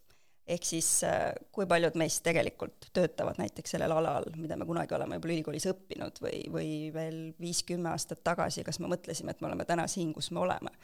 ehk 0.51 0.67
siis 0.67 0.89
äh, 1.07 1.31
kui 1.55 1.67
paljud 1.71 1.95
meist 2.01 2.23
tegelikult 2.27 2.91
töötavad 2.97 3.39
näiteks 3.41 3.77
sellel 3.77 3.95
alal, 3.95 4.27
mida 4.37 4.59
me 4.59 4.67
kunagi 4.69 4.97
oleme 4.97 5.17
võib-olla 5.17 5.37
ülikoolis 5.37 5.69
õppinud 5.71 6.19
või, 6.25 6.43
või 6.53 6.73
veel 6.95 7.21
viis-kümme 7.41 7.93
aastat 7.93 8.25
tagasi, 8.27 8.65
kas 8.67 8.81
me 8.83 8.91
mõtlesime, 8.91 9.35
et 9.35 9.41
me 9.41 9.51
oleme 9.51 9.65
täna 9.69 9.87
siin, 9.91 10.13
kus 10.17 10.31
me 10.35 10.43
oleme 10.43 10.75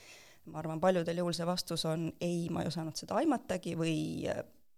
ma 0.53 0.61
arvan, 0.63 0.81
paljudel 0.83 1.23
juhul 1.23 1.35
see 1.37 1.47
vastus 1.49 1.85
on 1.89 2.11
ei, 2.21 2.47
ma 2.51 2.63
ei 2.63 2.71
osanud 2.71 2.97
seda 2.99 3.19
aimatagi 3.21 3.75
või 3.79 3.97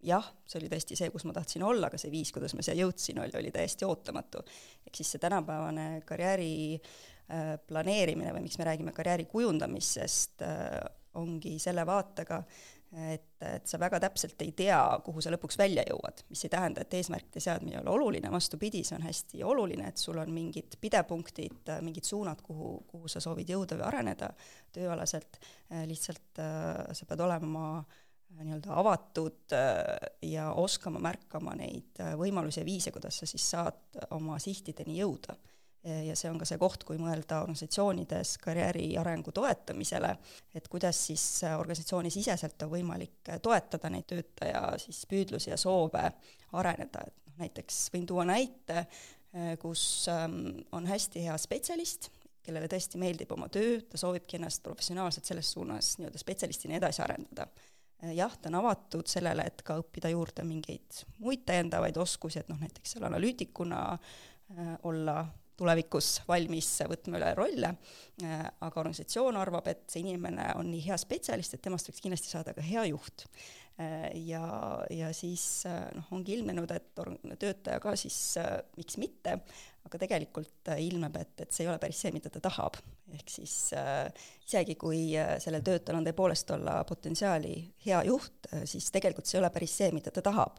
jah, 0.05 0.31
see 0.47 0.61
oli 0.61 0.71
tõesti 0.71 0.97
see, 0.99 1.11
kus 1.15 1.27
ma 1.27 1.35
tahtsin 1.37 1.65
olla, 1.67 1.89
aga 1.89 1.99
see 2.01 2.13
viis, 2.13 2.31
kuidas 2.35 2.55
ma 2.55 2.65
siia 2.65 2.77
jõudsin, 2.79 3.19
oli, 3.23 3.35
oli 3.39 3.53
täiesti 3.55 3.87
ootamatu. 3.89 4.43
ehk 4.87 4.95
siis 5.01 5.15
see 5.15 5.23
tänapäevane 5.23 6.03
karjääri 6.07 6.53
äh, 6.79 7.57
planeerimine 7.67 8.33
või 8.37 8.47
miks 8.47 8.59
me 8.61 8.69
räägime 8.71 8.95
karjääri 8.97 9.29
kujundamisest 9.31 10.47
äh,, 10.47 10.79
ongi 11.19 11.57
selle 11.59 11.87
vaatega, 11.87 12.43
et, 12.93 13.27
et 13.45 13.69
sa 13.69 13.79
väga 13.81 14.01
täpselt 14.01 14.41
ei 14.43 14.53
tea, 14.57 14.81
kuhu 15.05 15.21
sa 15.25 15.33
lõpuks 15.35 15.59
välja 15.61 15.85
jõuad, 15.91 16.23
mis 16.33 16.45
ei 16.47 16.53
tähenda, 16.53 16.83
et 16.83 16.95
eesmärkide 16.97 17.43
seadmine 17.45 17.77
ei 17.77 17.83
ole 17.83 17.93
oluline, 17.93 18.31
vastupidi, 18.33 18.81
see 18.87 18.97
on 18.97 19.05
hästi 19.05 19.43
oluline, 19.45 19.91
et 19.91 20.01
sul 20.01 20.19
on 20.21 20.33
mingid 20.33 20.79
pidepunktid, 20.81 21.73
mingid 21.85 22.09
suunad, 22.09 22.41
kuhu, 22.45 22.73
kuhu 22.89 23.13
sa 23.13 23.21
soovid 23.25 23.53
jõuda 23.53 23.79
või 23.79 23.89
areneda. 23.91 24.33
tööalaselt, 24.73 25.41
lihtsalt 25.89 26.41
äh, 26.41 26.85
sa 26.97 27.07
pead 27.09 27.21
olema 27.25 27.65
äh, 27.79 27.99
nii-öelda 28.37 28.75
avatud 28.77 29.55
ja 30.23 30.51
oskama 30.53 31.01
märkama 31.03 31.55
neid 31.59 32.01
võimalusi 32.21 32.61
ja 32.61 32.67
viise, 32.67 32.93
kuidas 32.93 33.21
sa 33.21 33.27
siis 33.27 33.45
saad 33.51 34.01
oma 34.15 34.39
sihtideni 34.43 34.99
jõuda 35.01 35.37
ja 35.85 36.17
see 36.19 36.31
on 36.31 36.39
ka 36.41 36.47
see 36.49 36.59
koht, 36.61 36.83
kui 36.85 36.99
mõelda 37.01 37.43
organisatsioonides 37.45 38.35
karjääri 38.43 38.91
arengu 39.01 39.33
toetamisele, 39.33 40.11
et 40.59 40.67
kuidas 40.69 40.99
siis 41.11 41.25
organisatsioonisiseselt 41.49 42.67
on 42.67 42.73
võimalik 42.73 43.31
toetada 43.43 43.91
neid 43.93 44.09
töötaja 44.11 44.63
siis 44.83 45.05
püüdlusi 45.09 45.53
ja 45.53 45.61
soove 45.61 46.03
areneda, 46.59 47.05
et 47.07 47.17
noh, 47.29 47.39
näiteks 47.45 47.87
võin 47.95 48.07
tuua 48.11 48.27
näite, 48.29 48.87
kus 49.61 49.83
ähm, 50.09 50.59
on 50.73 50.87
hästi 50.89 51.25
hea 51.29 51.37
spetsialist, 51.39 52.11
kellele 52.43 52.69
tõesti 52.71 53.01
meeldib 53.01 53.33
oma 53.37 53.49
töö, 53.53 53.81
ta 53.85 54.01
soovibki 54.01 54.39
ennast 54.39 54.63
professionaalselt 54.65 55.29
selles 55.29 55.51
suunas 55.53 55.97
nii-öelda 55.99 56.21
spetsialistina 56.21 56.79
edasi 56.79 57.03
arendada. 57.05 57.49
Jah, 58.15 58.33
ta 58.39 58.49
on 58.49 58.61
avatud 58.61 59.09
sellele, 59.11 59.43
et 59.51 59.65
ka 59.67 59.75
õppida 59.81 60.11
juurde 60.13 60.45
mingeid 60.47 61.01
muid 61.19 61.43
täiendavaid 61.49 61.97
oskusi, 61.99 62.39
et 62.41 62.49
noh, 62.49 62.61
näiteks 62.63 62.95
seal 62.95 63.05
analüütikuna 63.09 63.81
äh, 63.93 64.73
olla 64.87 65.25
tulevikus 65.59 66.19
valmis 66.29 66.71
võtma 66.89 67.19
üle 67.19 67.31
rolle, 67.39 67.73
äh, 68.25 68.45
aga 68.47 68.83
organisatsioon 68.83 69.39
arvab, 69.41 69.71
et 69.71 69.87
see 69.91 70.05
inimene 70.05 70.53
on 70.59 70.71
nii 70.73 70.85
hea 70.89 70.99
spetsialist, 71.01 71.57
et 71.57 71.65
temast 71.65 71.91
võiks 71.91 72.05
kindlasti 72.05 72.33
saada 72.33 72.55
ka 72.57 72.65
hea 72.65 72.89
juht. 72.93 73.27
Äh, 73.79 74.11
ja, 74.27 74.43
ja 74.91 75.13
siis 75.15 75.63
äh, 75.67 75.85
noh, 75.95 76.07
ongi 76.17 76.35
ilmnenud, 76.35 76.71
et 76.75 76.89
töötaja 77.39 77.79
ka 77.79 77.93
siis 77.99 78.17
miks 78.75 78.99
mitte, 78.99 79.37
aga 79.87 80.01
tegelikult 80.03 80.73
ilmneb, 80.83 81.15
et, 81.21 81.37
et 81.45 81.55
see 81.55 81.63
ei 81.63 81.71
ole 81.71 81.79
päris 81.79 82.01
see, 82.03 82.11
mida 82.13 82.33
ta 82.33 82.43
tahab. 82.43 82.81
ehk 83.15 83.31
siis 83.31 83.55
äh, 83.79 84.11
isegi, 84.49 84.75
kui 84.75 85.15
sellel 85.41 85.63
töötajal 85.63 86.01
on 86.01 86.09
tõepoolest 86.09 86.51
olla 86.57 86.81
potentsiaali 86.89 87.55
hea 87.87 88.03
juht, 88.11 88.51
siis 88.67 88.91
tegelikult 88.91 89.31
see 89.31 89.39
ei 89.39 89.45
ole 89.45 89.53
päris 89.55 89.79
see, 89.79 89.95
mida 89.95 90.11
ta 90.11 90.27
tahab 90.27 90.59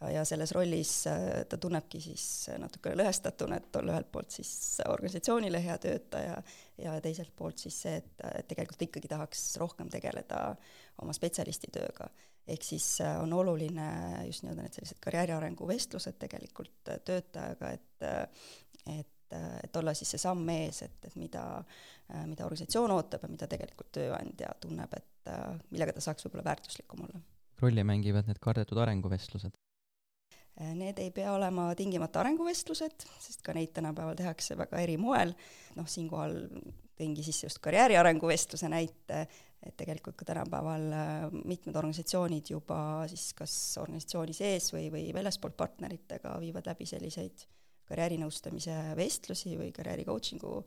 ja, 0.00 0.10
ja 0.10 0.24
selles 0.24 0.52
rollis 0.52 0.92
äh, 1.10 1.44
ta 1.48 1.58
tunnebki 1.60 2.00
siis 2.02 2.24
natukene 2.60 2.98
lõhestatuna, 3.00 3.58
et 3.58 3.76
olla 3.80 3.96
ühelt 3.96 4.10
poolt 4.12 4.32
siis 4.38 4.52
organisatsioonile 4.86 5.60
hea 5.64 5.76
töötaja 5.82 6.38
ja 6.84 6.96
teiselt 7.04 7.34
poolt 7.36 7.58
siis 7.64 7.82
see, 7.84 7.98
et, 8.02 8.24
et 8.38 8.48
tegelikult 8.48 8.88
ikkagi 8.88 9.10
tahaks 9.10 9.44
rohkem 9.60 9.90
tegeleda 9.92 10.42
oma 11.02 11.14
spetsialistitööga. 11.16 12.08
ehk 12.48 12.64
siis 12.64 13.00
äh, 13.04 13.20
on 13.22 13.32
oluline 13.32 13.90
just 14.26 14.44
nii-öelda 14.44 14.66
need 14.66 14.78
sellised 14.78 15.00
karjääriarengu 15.04 15.68
vestlused 15.68 16.18
tegelikult 16.18 16.94
töötajaga, 17.04 17.76
et 17.76 18.10
et 18.98 19.14
et 19.28 19.76
olla 19.76 19.92
siis 19.92 20.08
see 20.14 20.20
samm 20.22 20.46
ees, 20.48 20.78
et, 20.86 21.02
et 21.04 21.16
mida, 21.20 21.42
mida 22.24 22.46
organisatsioon 22.46 22.94
ootab 22.94 23.26
ja 23.26 23.28
mida 23.28 23.44
tegelikult 23.50 23.90
tööandja 23.92 24.54
tunneb, 24.62 24.94
et 24.96 25.28
millega 25.68 25.92
ta 25.92 26.00
saaks 26.00 26.24
võib-olla 26.24 26.46
väärtuslikum 26.46 27.02
olla 27.04 27.20
rolli 27.60 27.84
mängivad 27.84 28.30
need 28.30 28.40
kardetud 28.40 28.80
arenguvestlused? 28.80 29.52
Äh, 30.58 30.74
need 30.74 30.98
ei 30.98 31.12
pea 31.14 31.32
olema 31.36 31.68
tingimata 31.78 32.22
arenguvestlused, 32.24 33.06
sest 33.22 33.44
ka 33.46 33.54
neid 33.54 33.70
tänapäeval 33.76 34.16
tehakse 34.18 34.56
väga 34.58 34.80
eri 34.82 34.96
moel, 34.98 35.34
noh 35.78 35.86
siinkohal 35.86 36.40
tõingi 36.98 37.22
sisse 37.22 37.46
just 37.46 37.60
karjääri 37.62 37.94
arenguvestluse 38.00 38.70
näite, 38.72 39.20
et 39.62 39.76
tegelikult 39.78 40.18
ka 40.18 40.26
tänapäeval 40.26 40.88
äh, 40.94 41.28
mitmed 41.46 41.78
organisatsioonid 41.78 42.50
juba 42.50 42.80
siis 43.10 43.30
kas 43.38 43.54
organisatsiooni 43.82 44.34
sees 44.34 44.72
või, 44.74 44.88
või 44.94 45.06
väljaspoolt 45.14 45.56
partneritega 45.58 46.34
viivad 46.42 46.66
läbi 46.70 46.86
selliseid 46.90 47.46
karjäärinõustamise 47.88 48.74
vestlusi 48.98 49.54
või 49.56 49.70
karjääri 49.74 50.04
coaching'u 50.08 50.58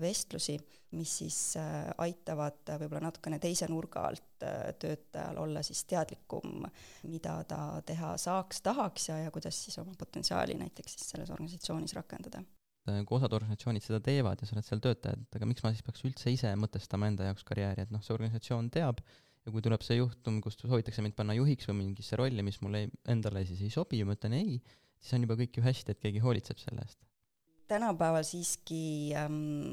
vestlusi, 0.00 0.56
mis 0.98 1.12
siis 1.22 1.36
äh, 1.56 1.88
aitavad 2.04 2.74
võib-olla 2.80 3.06
natukene 3.08 3.38
teise 3.42 3.68
nurga 3.70 4.04
alt 4.10 4.44
äh, 4.44 4.72
töötajal 4.80 5.38
olla 5.40 5.62
siis 5.64 5.84
teadlikum, 5.88 6.66
mida 7.08 7.38
ta 7.48 7.60
teha 7.86 8.14
saaks, 8.20 8.60
tahaks 8.64 9.08
ja, 9.08 9.18
ja 9.24 9.30
kuidas 9.34 9.58
siis 9.64 9.78
oma 9.82 9.94
potentsiaali 9.98 10.58
näiteks 10.60 10.98
siis 10.98 11.14
selles 11.14 11.32
organisatsioonis 11.32 11.96
rakendada 11.98 12.44
kui 12.82 13.14
osad 13.14 13.30
organisatsioonid 13.36 13.84
seda 13.84 14.00
teevad 14.02 14.40
ja 14.42 14.46
sa 14.48 14.56
oled 14.56 14.66
seal 14.66 14.80
töötaja, 14.82 15.14
et 15.14 15.36
aga 15.38 15.46
miks 15.46 15.62
ma 15.62 15.70
siis 15.70 15.84
peaks 15.86 16.02
üldse 16.08 16.32
ise 16.34 16.50
mõtestama 16.58 17.06
enda 17.12 17.28
jaoks 17.28 17.44
karjääri, 17.46 17.84
et 17.86 17.92
noh, 17.94 18.02
see 18.02 18.14
organisatsioon 18.16 18.72
teab 18.74 18.98
ja 19.46 19.52
kui 19.54 19.62
tuleb 19.62 19.84
see 19.86 20.00
juhtum, 20.00 20.40
kus 20.42 20.58
soovitakse 20.58 21.04
mind 21.04 21.14
panna 21.14 21.36
juhiks 21.38 21.70
või 21.70 21.78
mingisse 21.84 22.18
rolli, 22.18 22.42
mis 22.42 22.58
mulle 22.64 22.88
endale 23.10 23.44
siis 23.46 23.62
ei 23.62 23.70
sobi, 23.70 24.02
ma 24.06 24.18
ütlen 24.18 24.34
ei, 24.38 24.58
siis 24.98 25.14
on 25.14 25.28
juba 25.28 25.38
kõik 25.38 25.58
ju 25.58 25.66
hästi, 25.66 25.94
et 25.94 26.02
keegi 26.02 26.22
hoolitseb 26.26 26.58
selle 26.62 26.82
eest. 26.82 26.98
Tänapäeval 27.68 28.24
siiski 28.26 29.12
ähm, 29.16 29.72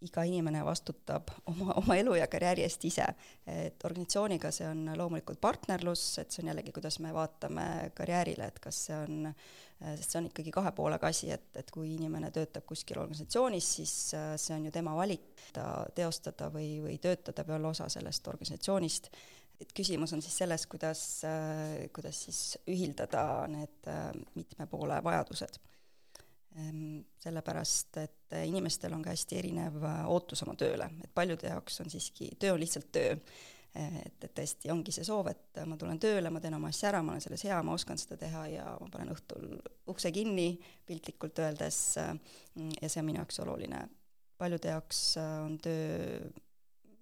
iga 0.00 0.22
inimene 0.24 0.62
vastutab 0.64 1.28
oma, 1.50 1.74
oma 1.76 1.96
elu 2.00 2.14
ja 2.16 2.26
karjääri 2.30 2.64
eest 2.64 2.84
ise. 2.88 3.06
et 3.46 3.84
organisatsiooniga 3.84 4.50
see 4.54 4.68
on 4.68 4.86
loomulikult 4.96 5.40
partnerlus, 5.40 6.04
et 6.22 6.30
see 6.32 6.44
on 6.44 6.52
jällegi, 6.52 6.72
kuidas 6.72 6.98
me 7.04 7.12
vaatame 7.14 7.66
karjäärile, 7.94 8.48
et 8.48 8.60
kas 8.64 8.78
see 8.86 8.96
on, 8.96 9.32
sest 9.80 10.14
see 10.14 10.20
on 10.22 10.30
ikkagi 10.30 10.54
kahe 10.56 10.72
poolega 10.76 11.10
asi, 11.12 11.28
et, 11.34 11.50
et 11.60 11.70
kui 11.74 11.92
inimene 11.98 12.30
töötab 12.32 12.64
kuskil 12.68 13.02
organisatsioonis, 13.02 13.74
siis 13.80 13.96
äh, 14.16 14.32
see 14.40 14.56
on 14.56 14.70
ju 14.70 14.72
tema 14.72 14.96
valik, 14.96 15.44
ta 15.52 15.66
teostada 15.94 16.48
või, 16.54 16.78
või 16.84 16.96
töötada 17.02 17.44
või 17.44 17.58
olla 17.58 17.74
osa 17.76 17.90
sellest 17.92 18.32
organisatsioonist 18.32 19.12
et 19.60 19.72
küsimus 19.76 20.14
on 20.16 20.22
siis 20.24 20.38
selles, 20.40 20.64
kuidas, 20.70 21.02
äh, 21.28 21.90
kuidas 21.92 22.24
siis 22.24 22.40
ühildada 22.70 23.44
need 23.52 23.90
äh, 23.92 24.06
mitme 24.34 24.66
poole 24.70 24.96
vajadused. 25.04 25.60
Ehm, 26.58 26.98
sellepärast, 27.22 27.96
et 28.02 28.34
inimestel 28.42 28.94
on 28.96 29.04
ka 29.04 29.12
hästi 29.14 29.36
erinev 29.38 29.76
äh, 29.86 30.02
ootus 30.10 30.42
oma 30.42 30.56
tööle, 30.58 30.88
et 31.04 31.12
paljude 31.14 31.46
jaoks 31.46 31.78
on 31.84 31.90
siiski, 31.92 32.32
töö 32.42 32.56
on 32.56 32.62
lihtsalt 32.62 32.90
töö. 32.92 33.14
et, 33.70 34.16
et 34.26 34.32
tõesti 34.34 34.66
ongi 34.74 34.90
see 34.90 35.04
soov, 35.06 35.28
et 35.30 35.60
ma 35.70 35.76
tulen 35.78 36.00
tööle, 36.02 36.30
ma 36.34 36.40
teen 36.42 36.56
oma 36.56 36.72
asja 36.72 36.88
ära, 36.88 37.04
ma 37.06 37.12
olen 37.12 37.22
selles 37.22 37.44
hea, 37.46 37.60
ma 37.62 37.76
oskan 37.78 38.00
seda 38.02 38.16
teha 38.18 38.40
ja 38.50 38.64
ma 38.80 38.88
panen 38.90 39.12
õhtul 39.14 39.44
ukse 39.92 40.10
kinni, 40.10 40.48
piltlikult 40.90 41.38
öeldes, 41.38 41.78
ja 41.94 42.88
see 42.90 42.98
on 42.98 43.06
minu 43.06 43.20
jaoks 43.22 43.38
oluline. 43.44 43.84
paljude 44.42 44.74
jaoks 44.74 45.04
on 45.20 45.54
töö 45.62 46.18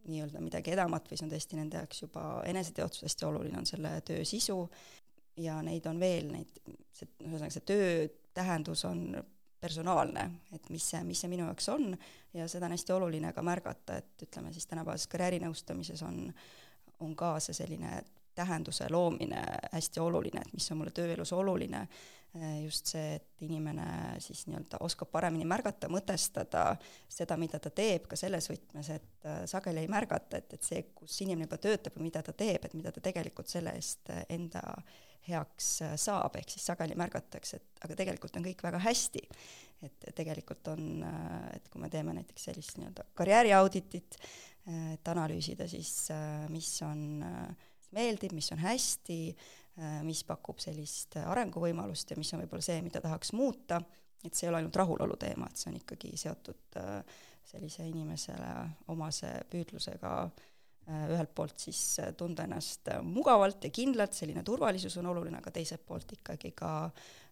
nii-öelda 0.09 0.45
midagi 0.45 0.75
edamat 0.77 1.09
või 1.09 1.17
see 1.17 1.25
on 1.25 1.33
tõesti 1.33 1.57
nende 1.57 1.81
jaoks 1.81 2.03
juba 2.05 2.27
eneseteostus, 2.53 3.07
hästi 3.09 3.29
oluline 3.31 3.63
on 3.63 3.67
selle 3.73 3.95
töö 4.05 4.29
sisu 4.29 4.61
ja 5.41 5.57
neid 5.65 5.89
on 5.89 6.01
veel, 6.01 6.29
neid, 6.37 6.53
see, 6.93 7.09
ühesõnaga 7.25 7.57
see 7.57 7.65
töö 7.73 8.09
tähendus 8.37 8.85
on 8.85 9.07
personaalne, 9.61 10.31
et 10.53 10.71
mis 10.71 10.85
see, 10.91 11.03
mis 11.05 11.21
see 11.21 11.31
minu 11.31 11.47
jaoks 11.49 11.69
on. 11.75 11.93
Ja 12.35 12.47
seda 12.49 12.69
on 12.69 12.77
hästi 12.77 12.93
oluline 12.93 13.33
ka 13.33 13.43
märgata, 13.43 13.99
et 13.99 14.27
ütleme 14.29 14.53
siis 14.53 14.67
tänapäevases 14.71 15.09
karjäärinõustamises 15.11 16.03
on 16.07 16.27
on 17.01 17.17
ka 17.17 17.39
see 17.41 17.55
selline 17.55 18.01
tähenduse 18.39 18.87
loomine 18.91 19.43
hästi 19.73 20.01
oluline, 20.01 20.43
et 20.47 20.55
mis 20.55 20.71
on 20.73 20.79
mulle 20.79 20.95
tööelus 20.95 21.33
oluline, 21.35 21.81
just 22.63 22.93
see, 22.93 23.17
et 23.17 23.43
inimene 23.43 23.87
siis 24.23 24.45
nii-öelda 24.47 24.79
oskab 24.85 25.11
paremini 25.11 25.47
märgata, 25.49 25.89
mõtestada 25.91 26.65
seda, 27.11 27.39
mida 27.41 27.59
ta 27.59 27.73
teeb, 27.75 28.07
ka 28.11 28.19
selles 28.21 28.51
võtmes, 28.53 28.93
et 28.95 29.29
sageli 29.51 29.83
ei 29.83 29.91
märgata, 29.91 30.39
et, 30.39 30.55
et 30.55 30.71
see, 30.71 30.85
kus 30.95 31.19
inimene 31.25 31.49
juba 31.49 31.59
töötab 31.65 31.99
või 31.99 32.11
mida 32.11 32.23
ta 32.23 32.37
teeb, 32.37 32.69
et 32.69 32.79
mida 32.79 32.95
ta 32.95 33.03
tegelikult 33.03 33.51
selle 33.51 33.75
eest 33.79 34.13
enda 34.29 34.63
heaks 35.29 35.71
saab, 36.01 36.37
ehk 36.41 36.53
siis 36.55 36.67
sageli 36.71 36.97
märgatakse, 36.99 37.61
et 37.61 37.85
aga 37.87 37.97
tegelikult 37.99 38.37
on 38.39 38.47
kõik 38.49 38.63
väga 38.65 38.81
hästi. 38.83 39.25
Et 39.87 40.09
tegelikult 40.17 40.67
on, 40.73 41.05
et 41.55 41.69
kui 41.71 41.79
me 41.79 41.87
teeme 41.93 42.11
näiteks 42.17 42.49
sellist 42.49 42.81
nii-öelda 42.81 43.05
karjääriauditit, 43.15 44.17
et 44.97 45.11
analüüsida 45.13 45.69
siis, 45.71 45.93
mis 46.51 46.73
on, 46.83 47.23
meeldib, 47.95 48.35
mis 48.35 48.51
on 48.57 48.59
hästi, 48.65 49.21
mis 50.03 50.25
pakub 50.27 50.59
sellist 50.59 51.15
arenguvõimalust 51.23 52.11
ja 52.11 52.19
mis 52.19 52.33
on 52.35 52.43
võib-olla 52.43 52.67
see, 52.67 52.83
mida 52.83 52.99
tahaks 53.05 53.31
muuta, 53.39 53.79
et 54.27 54.35
see 54.35 54.49
ei 54.49 54.51
ole 54.51 54.65
ainult 54.65 54.77
rahulolu 54.83 55.15
teema, 55.21 55.47
et 55.47 55.63
see 55.63 55.71
on 55.71 55.79
ikkagi 55.79 56.11
seotud 56.19 56.81
sellise 57.49 57.87
inimesele 57.87 58.51
omase 58.93 59.31
püüdlusega 59.49 60.15
ühelt 60.89 61.35
poolt 61.37 61.61
siis 61.61 61.99
tunda 62.17 62.47
ennast 62.49 62.89
mugavalt 63.05 63.67
ja 63.67 63.71
kindlalt, 63.75 64.15
selline 64.17 64.41
turvalisus 64.47 64.97
on 65.01 65.11
oluline, 65.11 65.37
aga 65.37 65.53
teiselt 65.53 65.83
poolt 65.85 66.15
ikkagi 66.17 66.55
ka 66.57 66.71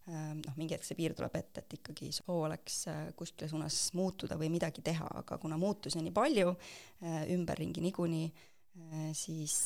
noh, 0.07 0.55
mingi 0.59 0.77
hetk 0.77 0.87
see 0.87 0.99
piir 0.99 1.15
tuleb 1.17 1.35
ette, 1.39 1.63
et 1.63 1.77
ikkagi 1.79 2.11
soov 2.15 2.45
oleks 2.47 2.79
äh, 2.93 3.01
kuskile 3.19 3.49
suunas 3.51 3.79
muutuda 3.99 4.39
või 4.39 4.51
midagi 4.55 4.85
teha, 4.87 5.09
aga 5.23 5.39
kuna 5.43 5.59
muutusi 5.61 5.99
on 5.99 6.07
nii 6.07 6.15
palju 6.15 6.53
äh, 6.53 7.25
ümberringi 7.35 7.83
niikuinii, 7.89 8.29
äh, 8.31 9.09
siis, 9.17 9.57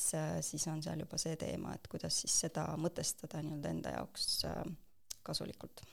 siis 0.46 0.66
on 0.72 0.82
seal 0.84 1.04
juba 1.04 1.20
see 1.20 1.36
teema, 1.40 1.74
et 1.76 1.88
kuidas 1.92 2.22
siis 2.24 2.38
seda 2.46 2.70
mõtestada 2.80 3.42
nii-öelda 3.44 3.74
enda 3.74 3.96
jaoks 3.98 4.44
kasulikult. 5.26 5.84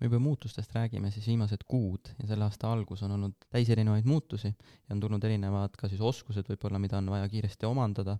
Me 0.00 0.08
juba 0.08 0.18
muutustest 0.22 0.74
räägime, 0.74 1.10
siis 1.12 1.26
viimased 1.28 1.64
kuud 1.68 2.12
ja 2.18 2.26
selle 2.30 2.46
aasta 2.48 2.72
algus 2.72 3.02
on 3.04 3.14
olnud 3.18 3.48
täis 3.52 3.68
erinevaid 3.70 4.08
muutusi 4.08 4.48
ja 4.48 4.94
on 4.94 5.00
tulnud 5.00 5.24
erinevad 5.28 5.76
ka 5.78 5.90
siis 5.92 6.00
oskused 6.00 6.48
võib-olla, 6.48 6.80
mida 6.80 6.98
on 6.98 7.10
vaja 7.12 7.28
kiiresti 7.28 7.68
omandada. 7.68 8.18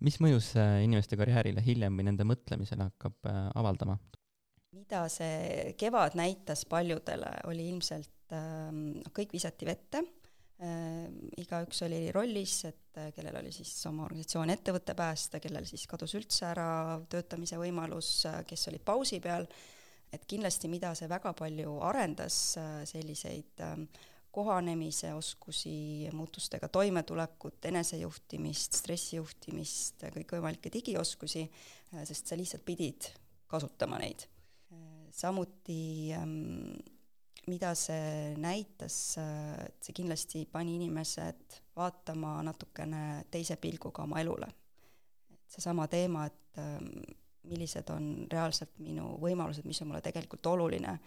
mis 0.00 0.18
mõjus 0.20 0.52
inimeste 0.58 1.16
karjäärile 1.16 1.62
hiljem 1.64 1.96
või 1.96 2.10
nende 2.10 2.26
mõtlemisele 2.26 2.90
hakkab 2.90 3.30
avaldama? 3.54 3.98
mida 4.76 5.04
see 5.10 5.74
kevad 5.78 6.16
näitas 6.18 6.64
paljudele, 6.70 7.30
oli 7.50 7.68
ilmselt 7.72 8.34
ähm, 8.36 9.00
noh, 9.00 9.12
kõik 9.14 9.34
visati 9.34 9.66
vette 9.66 10.02
äh,, 10.02 11.08
igaüks 11.42 11.82
oli 11.86 12.04
rollis, 12.14 12.56
et 12.70 13.00
äh, 13.00 13.10
kellel 13.16 13.40
oli 13.42 13.52
siis 13.54 13.72
oma 13.90 14.06
organisatsiooni 14.06 14.54
ettevõte 14.54 14.94
päästa, 14.98 15.42
kellel 15.42 15.66
siis 15.68 15.86
kadus 15.90 16.14
üldse 16.18 16.46
ära 16.52 16.70
töötamise 17.10 17.58
võimalus 17.60 18.12
äh,, 18.30 18.42
kes 18.46 18.68
olid 18.70 18.84
pausi 18.86 19.20
peal, 19.22 19.48
et 20.12 20.24
kindlasti, 20.26 20.68
mida 20.68 20.92
see 20.98 21.08
väga 21.10 21.32
palju 21.38 21.78
arendas 21.86 22.38
äh,, 22.60 22.80
selliseid 22.88 23.64
äh, 23.66 23.76
kohanemise 24.30 25.14
oskusi, 25.14 26.08
muutustega 26.14 26.68
toimetulekut, 26.70 27.64
enesejuhtimist, 27.66 28.78
stressijuhtimist, 28.78 30.06
kõikvõimalikke 30.14 30.72
digioskusi, 30.72 31.46
äh, 31.46 32.04
sest 32.08 32.30
sa 32.30 32.38
lihtsalt 32.38 32.66
pidid 32.66 33.10
kasutama 33.50 33.98
neid 33.98 34.28
samuti 35.10 36.12
ähm, 36.14 36.78
mida 37.50 37.72
see 37.74 38.34
näitas, 38.38 38.96
et 39.18 39.82
see 39.82 39.96
kindlasti 39.96 40.44
pani 40.50 40.76
inimesed 40.78 41.60
vaatama 41.76 42.38
natukene 42.46 43.24
teise 43.32 43.56
pilguga 43.60 44.04
oma 44.04 44.20
elule. 44.20 44.48
seesama 45.50 45.88
teema, 45.90 46.26
et 46.26 46.58
ähm, 46.62 47.00
millised 47.48 47.90
on 47.94 48.12
reaalselt 48.30 48.78
minu 48.84 49.14
võimalused, 49.22 49.66
mis 49.68 49.80
on 49.82 49.90
mulle 49.90 50.02
tegelikult 50.04 50.46
oluline, 50.52 50.98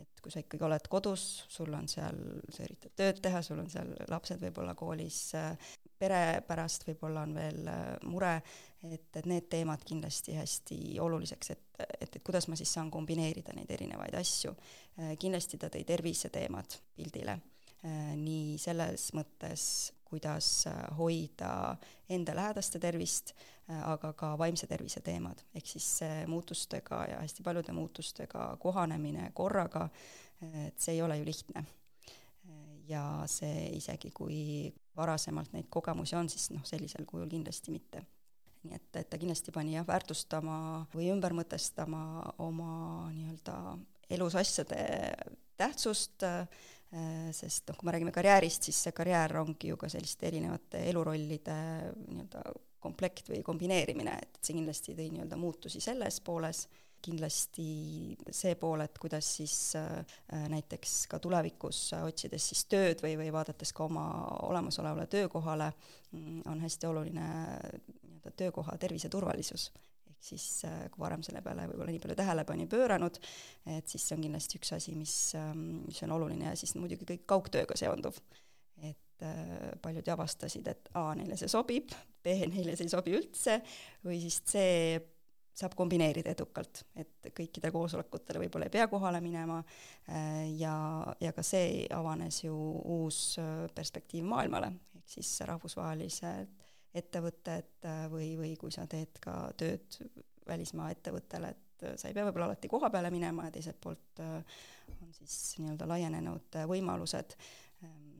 et 0.00 0.22
kui 0.22 0.32
sa 0.32 0.40
ikkagi 0.42 0.64
oled 0.66 0.88
kodus, 0.90 1.44
sul 1.52 1.72
on 1.76 1.88
seal, 1.90 2.18
sa 2.50 2.64
üritad 2.64 2.94
tööd 2.98 3.20
teha, 3.22 3.42
sul 3.44 3.60
on 3.62 3.70
seal 3.70 3.92
lapsed 4.10 4.40
võib-olla 4.42 4.74
koolis, 4.78 5.18
pere 6.02 6.42
pärast 6.46 6.86
võib-olla 6.88 7.26
on 7.26 7.36
veel 7.36 7.68
äh, 7.70 7.84
mure, 8.10 8.34
et, 8.88 9.08
et 9.14 9.28
need 9.30 9.46
teemad 9.52 9.84
kindlasti 9.86 10.34
hästi 10.34 10.78
oluliseks, 11.02 11.52
et, 11.54 11.62
et, 11.84 12.08
et 12.08 12.20
kuidas 12.26 12.48
ma 12.50 12.58
siis 12.58 12.72
saan 12.74 12.90
kombineerida 12.90 13.54
neid 13.54 13.70
erinevaid 13.70 14.16
asju. 14.18 14.54
Äh, 14.98 15.14
kindlasti 15.20 15.60
ta 15.62 15.70
tõi 15.72 15.84
terviseteemad 15.86 16.78
pildile, 16.96 17.38
nii 17.82 18.58
selles 18.62 19.08
mõttes, 19.16 19.64
kuidas 20.06 20.68
hoida 20.98 21.76
enda 22.12 22.34
lähedaste 22.36 22.78
tervist, 22.78 23.32
aga 23.88 24.12
ka 24.12 24.34
vaimse 24.38 24.68
tervise 24.70 25.00
teemad, 25.00 25.40
ehk 25.54 25.66
siis 25.66 25.88
muutustega 26.30 27.04
ja 27.10 27.20
hästi 27.24 27.42
paljude 27.42 27.72
muutustega 27.72 28.52
kohanemine 28.60 29.30
korraga, 29.34 29.88
et 30.66 30.78
see 30.78 30.98
ei 30.98 31.02
ole 31.02 31.18
ju 31.18 31.24
lihtne 31.26 31.64
ja 32.88 33.04
see 33.30 33.68
isegi, 33.76 34.10
kui 34.14 34.72
varasemalt 34.96 35.52
neid 35.54 35.68
kogemusi 35.72 36.16
on, 36.18 36.28
siis 36.32 36.50
noh, 36.54 36.64
sellisel 36.68 37.06
kujul 37.08 37.30
kindlasti 37.30 37.74
mitte. 37.74 38.04
nii 38.62 38.76
et, 38.76 38.90
et 38.94 39.08
ta 39.10 39.18
kindlasti 39.18 39.50
pani 39.50 39.74
jah, 39.74 39.86
väärtustama 39.86 40.56
või 40.94 41.08
ümber 41.10 41.34
mõtestama 41.34 42.02
oma 42.44 43.08
nii-öelda 43.10 43.56
elus 44.14 44.36
asjade 44.38 44.84
tähtsust, 45.58 46.22
äh, 46.22 46.46
sest 47.32 47.70
noh, 47.70 47.78
kui 47.78 47.88
me 47.88 47.94
räägime 47.94 48.12
karjäärist, 48.12 48.68
siis 48.68 48.82
see 48.84 48.92
karjäär 48.92 49.38
ongi 49.40 49.70
ju 49.70 49.78
ka 49.80 49.88
selliste 49.88 50.26
erinevate 50.28 50.82
elurollide 50.90 51.56
nii-öelda 51.96 52.42
komplekt 52.82 53.30
või 53.30 53.40
kombineerimine, 53.46 54.18
et 54.20 54.40
see 54.42 54.56
kindlasti 54.58 54.96
tõi 54.98 55.08
nii-öelda 55.14 55.38
muutusi 55.40 55.80
selles 55.80 56.20
pooles 56.20 56.66
kindlasti 57.02 57.66
see 58.30 58.54
pool, 58.60 58.84
et 58.84 58.98
kuidas 59.02 59.26
siis 59.38 59.56
äh, 59.78 60.18
näiteks 60.52 61.06
ka 61.10 61.18
tulevikus 61.22 61.80
otsides 61.98 62.50
siis 62.52 62.64
tööd 62.70 63.02
või, 63.02 63.16
või 63.18 63.32
vaadates 63.34 63.74
ka 63.74 63.86
oma 63.88 64.06
olemasolevale 64.48 65.08
töökohale, 65.10 65.72
mm, 66.12 66.44
on 66.52 66.62
hästi 66.62 66.90
oluline 66.90 67.26
nii-öelda 67.26 68.36
töökoha 68.38 68.76
terviseturvalisus. 68.78 69.70
Siis 70.22 70.64
äh, 70.68 70.86
kui 70.92 71.02
varem 71.02 71.22
selle 71.26 71.42
peale 71.44 71.66
võib-olla 71.70 71.92
nii 71.92 72.02
palju 72.02 72.16
tähelepanu 72.18 72.64
ei 72.64 72.70
pööranud, 72.70 73.18
et 73.76 73.90
siis 73.90 74.06
see 74.06 74.16
on 74.16 74.24
kindlasti 74.26 74.60
üks 74.60 74.74
asi, 74.76 74.94
mis, 74.98 75.14
ähm, 75.38 75.82
mis 75.86 76.02
on 76.06 76.14
oluline 76.16 76.50
ja 76.50 76.56
siis 76.58 76.76
muidugi 76.78 77.08
kõik 77.08 77.26
kaugtööga 77.34 77.78
seonduv. 77.78 78.18
Et 78.82 79.24
äh, 79.26 79.72
paljud 79.82 80.12
avastasid, 80.14 80.68
et 80.70 80.92
A 80.98 81.08
neile 81.18 81.38
see 81.40 81.50
sobib, 81.50 81.94
B 82.22 82.36
neile 82.52 82.76
see 82.76 82.86
ei 82.88 82.94
sobi 82.94 83.16
üldse, 83.18 83.58
või 84.06 84.20
siis 84.22 84.42
C 84.46 84.62
saab 85.52 85.74
kombineerida 85.76 86.32
edukalt, 86.32 86.86
et 86.96 87.28
kõikidele 87.36 87.74
koosolekutele 87.74 88.40
võib-olla 88.40 88.70
ei 88.70 88.72
pea 88.72 88.86
kohale 88.88 89.20
minema 89.20 89.58
äh, 89.60 90.46
ja, 90.56 90.76
ja 91.20 91.34
ka 91.36 91.44
see 91.44 91.84
avanes 91.92 92.40
ju 92.46 92.56
uus 92.94 93.36
perspektiiv 93.74 94.24
maailmale, 94.30 94.72
ehk 94.96 95.18
siis 95.18 95.34
rahvusvahelised 95.50 96.61
ettevõtted 96.94 97.88
äh, 97.88 98.04
või, 98.12 98.32
või 98.38 98.54
kui 98.60 98.72
sa 98.74 98.86
teed 98.90 99.20
ka 99.22 99.36
tööd 99.58 99.98
välismaa 100.48 100.90
ettevõttele, 100.92 101.52
et 101.52 101.86
sa 101.98 102.08
ei 102.08 102.14
pea 102.14 102.26
võib-olla 102.26 102.50
alati 102.50 102.70
koha 102.70 102.90
peale 102.94 103.10
minema 103.10 103.48
ja 103.48 103.54
teiselt 103.54 103.78
poolt 103.82 104.20
on 104.22 105.14
siis 105.16 105.56
nii-öelda 105.58 105.86
laienenud 105.90 106.58
võimalused 106.70 107.34
ähm, 107.82 108.12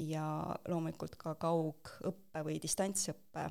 ja 0.00 0.24
loomulikult 0.68 1.16
ka 1.20 1.34
kaugõppe 1.40 2.44
või 2.46 2.56
distantsõppe 2.62 3.48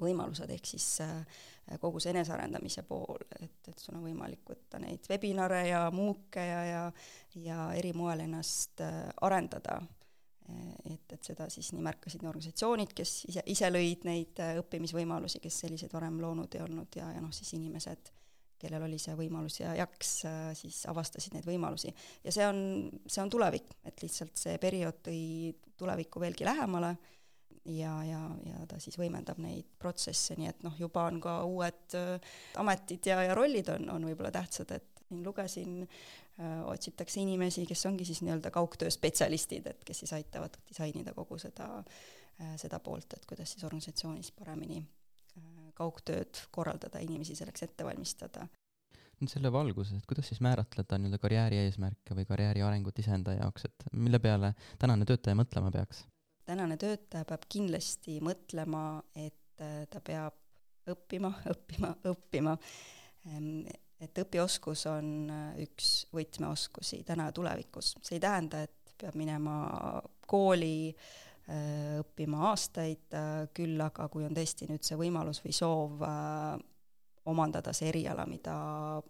võimalused, 0.00 0.50
ehk 0.50 0.66
siis 0.66 0.86
äh, 1.04 1.42
kogu 1.80 2.00
see 2.02 2.12
enesearendamise 2.14 2.82
pool, 2.88 3.20
et, 3.40 3.60
et 3.68 3.78
sul 3.78 3.98
on 3.98 4.04
võimalik 4.04 4.42
võtta 4.48 4.80
neid 4.82 5.06
webinare 5.10 5.62
ja 5.68 5.84
muuke 5.94 6.44
ja, 6.44 6.64
ja 6.64 6.84
ja 7.34 7.72
eri 7.74 7.92
moel 7.92 8.20
ennast 8.20 8.80
äh, 8.80 9.08
arendada. 9.20 9.80
Et, 10.48 11.14
et 11.14 11.24
seda 11.24 11.46
siis 11.52 11.70
nii 11.72 11.84
märkasid 11.84 12.22
nii 12.22 12.30
organisatsioonid, 12.30 12.92
kes 12.96 13.14
ise, 13.30 13.44
ise 13.50 13.70
lõid 13.70 14.04
neid 14.08 14.42
äh, 14.44 14.58
õppimisvõimalusi, 14.60 15.40
kes 15.44 15.62
selliseid 15.64 15.94
varem 15.94 16.20
loonud 16.20 16.54
ei 16.56 16.62
olnud 16.64 17.00
ja, 17.00 17.08
ja 17.16 17.22
noh, 17.24 17.32
siis 17.34 17.54
inimesed, 17.56 18.12
kellel 18.60 18.84
oli 18.86 19.00
see 19.00 19.16
võimalus 19.18 19.58
ja 19.60 19.74
jaks, 19.76 20.12
siis 20.56 20.84
avastasid 20.88 21.34
neid 21.36 21.48
võimalusi. 21.48 21.90
ja 22.24 22.32
see 22.32 22.46
on, 22.48 22.60
see 23.06 23.24
on 23.24 23.32
tulevik, 23.32 23.74
et 23.84 24.04
lihtsalt 24.04 24.36
see 24.40 24.56
periood 24.62 25.02
tõi 25.04 25.20
tulevikku 25.80 26.22
veelgi 26.22 26.46
lähemale 26.46 26.94
ja, 27.74 27.96
ja, 28.06 28.22
ja 28.46 28.64
ta 28.70 28.78
siis 28.80 28.96
võimendab 29.00 29.40
neid 29.42 29.68
protsesse, 29.80 30.36
nii 30.38 30.48
et 30.52 30.64
noh, 30.64 30.76
juba 30.80 31.08
on 31.10 31.20
ka 31.24 31.38
uued 31.48 31.98
ametid 32.60 33.10
ja, 33.10 33.20
ja 33.26 33.36
rollid 33.36 33.68
on, 33.74 33.90
on 33.96 34.08
võib-olla 34.08 34.32
tähtsad, 34.32 34.72
et 34.76 34.93
lugesin 35.24 35.82
äh,, 35.84 36.64
otsitakse 36.66 37.20
inimesi, 37.20 37.66
kes 37.68 37.86
ongi 37.86 38.06
siis 38.08 38.22
nii-öelda 38.24 38.50
kaugtöö 38.54 38.90
spetsialistid, 38.90 39.66
et 39.70 39.84
kes 39.86 40.04
siis 40.04 40.12
aitavad 40.16 40.58
disainida 40.68 41.14
kogu 41.14 41.38
seda 41.38 41.68
äh,, 41.78 42.56
seda 42.60 42.80
poolt, 42.80 43.16
et 43.16 43.26
kuidas 43.30 43.54
siis 43.54 43.64
organisatsioonis 43.64 44.32
paremini 44.32 44.80
äh, 44.80 45.70
kaugtööd 45.74 46.44
korraldada, 46.50 47.02
inimesi 47.04 47.36
selleks 47.38 47.68
ette 47.68 47.86
valmistada 47.86 48.48
nüüd 49.20 49.30
selle 49.30 49.52
valguses, 49.54 50.00
et 50.00 50.08
kuidas 50.10 50.26
siis 50.26 50.40
määratleda 50.42 50.98
nii-öelda 50.98 51.20
karjääri 51.22 51.60
eesmärke 51.62 52.16
või 52.18 52.26
karjääri 52.26 52.64
arengut 52.66 52.98
iseenda 52.98 53.36
jaoks, 53.36 53.68
et 53.68 53.86
mille 53.92 54.18
peale 54.18 54.50
tänane 54.82 55.06
töötaja 55.06 55.38
mõtlema 55.38 55.70
peaks? 55.70 56.02
tänane 56.44 56.76
töötaja 56.76 57.24
peab 57.24 57.46
kindlasti 57.48 58.18
mõtlema, 58.20 58.82
et 59.14 59.38
et 59.58 59.90
ta 59.90 60.02
peab 60.04 60.34
õppima, 60.90 61.30
õppima, 61.52 61.94
õppima. 62.10 62.56
Et 64.04 64.22
õpioskus 64.24 64.86
on 64.90 65.10
üks 65.64 65.90
võtmeoskusi 66.14 67.02
täna 67.06 67.30
ja 67.30 67.36
tulevikus, 67.36 67.94
see 68.02 68.18
ei 68.18 68.24
tähenda, 68.24 68.64
et 68.66 68.94
peab 69.00 69.16
minema 69.18 69.56
kooli 70.30 70.94
õppima 72.00 72.46
aastaid, 72.48 73.16
küll 73.56 73.80
aga 73.84 74.06
kui 74.08 74.24
on 74.24 74.36
tõesti 74.36 74.68
nüüd 74.70 74.84
see 74.86 74.96
võimalus 74.96 75.42
või 75.44 75.52
soov 75.52 76.04
omandada 77.28 77.72
see 77.76 77.90
eriala, 77.90 78.24
mida 78.28 78.54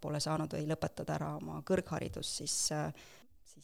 pole 0.03 0.21
saanud 0.23 0.55
või 0.57 0.67
lõpetada 0.71 1.15
ära 1.15 1.35
oma 1.39 1.61
kõrgharidus, 1.67 2.33
siis 2.41 2.57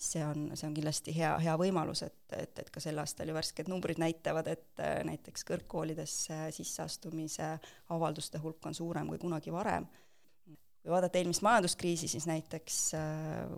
siis 0.00 0.12
see 0.12 0.24
on, 0.24 0.50
see 0.54 0.68
on 0.68 0.74
kindlasti 0.76 1.14
hea, 1.16 1.32
hea 1.42 1.54
võimalus, 1.60 2.04
et, 2.06 2.20
et, 2.36 2.58
et 2.62 2.70
ka 2.72 2.80
sel 2.82 2.98
aastal 3.02 3.28
ju 3.28 3.36
värsked 3.36 3.68
numbrid 3.68 4.00
näitavad, 4.00 4.48
et 4.48 4.82
näiteks 5.08 5.44
kõrgkoolidesse 5.48 6.38
sisseastumise 6.56 7.50
avalduste 7.96 8.40
hulk 8.40 8.70
on 8.70 8.76
suurem 8.76 9.10
kui 9.10 9.20
kunagi 9.20 9.52
varem. 9.52 9.88
Kui 10.80 10.92
vaadata 10.92 11.20
eelmist 11.20 11.44
majanduskriisi, 11.44 12.08
siis 12.08 12.26
näiteks 12.28 12.78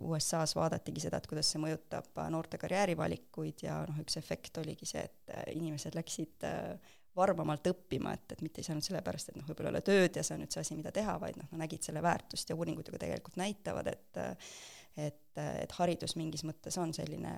USA-s 0.01 0.57
vaadatigi 0.59 1.05
seda, 1.05 1.21
et 1.21 1.29
kuidas 1.31 1.53
see 1.53 1.63
mõjutab 1.63 2.19
noorte 2.35 2.59
karjäärivalikuid 2.59 3.63
ja 3.67 3.83
noh, 3.89 4.01
üks 4.03 4.19
efekt 4.19 4.59
oligi 4.63 4.89
see, 4.91 5.05
et 5.07 5.55
inimesed 5.55 5.95
läksid 5.99 6.49
varmamalt 7.17 7.67
õppima, 7.69 8.15
et, 8.17 8.35
et 8.35 8.43
mitte 8.45 8.63
ei 8.63 8.67
saanud 8.67 8.85
sellepärast, 8.85 9.31
et 9.31 9.39
noh, 9.39 9.47
võib-olla 9.49 9.71
ei 9.71 9.77
ole 9.77 9.85
tööd 9.87 10.17
ja 10.17 10.25
see 10.25 10.37
on 10.37 10.43
nüüd 10.43 10.55
see 10.55 10.65
asi, 10.65 10.77
mida 10.79 10.93
teha, 10.95 11.19
vaid 11.21 11.39
noh, 11.39 11.51
nägid 11.61 11.85
selle 11.85 12.03
väärtust 12.05 12.51
ja 12.51 12.57
uuringud 12.57 12.89
ju 12.89 12.95
ka 12.95 13.03
tegelikult 13.05 13.39
näitavad, 13.41 13.93
et 13.93 14.23
et, 14.97 15.39
et 15.39 15.73
haridus 15.79 16.19
mingis 16.21 16.43
mõttes 16.45 16.77
on 16.81 16.91
selline 16.93 17.31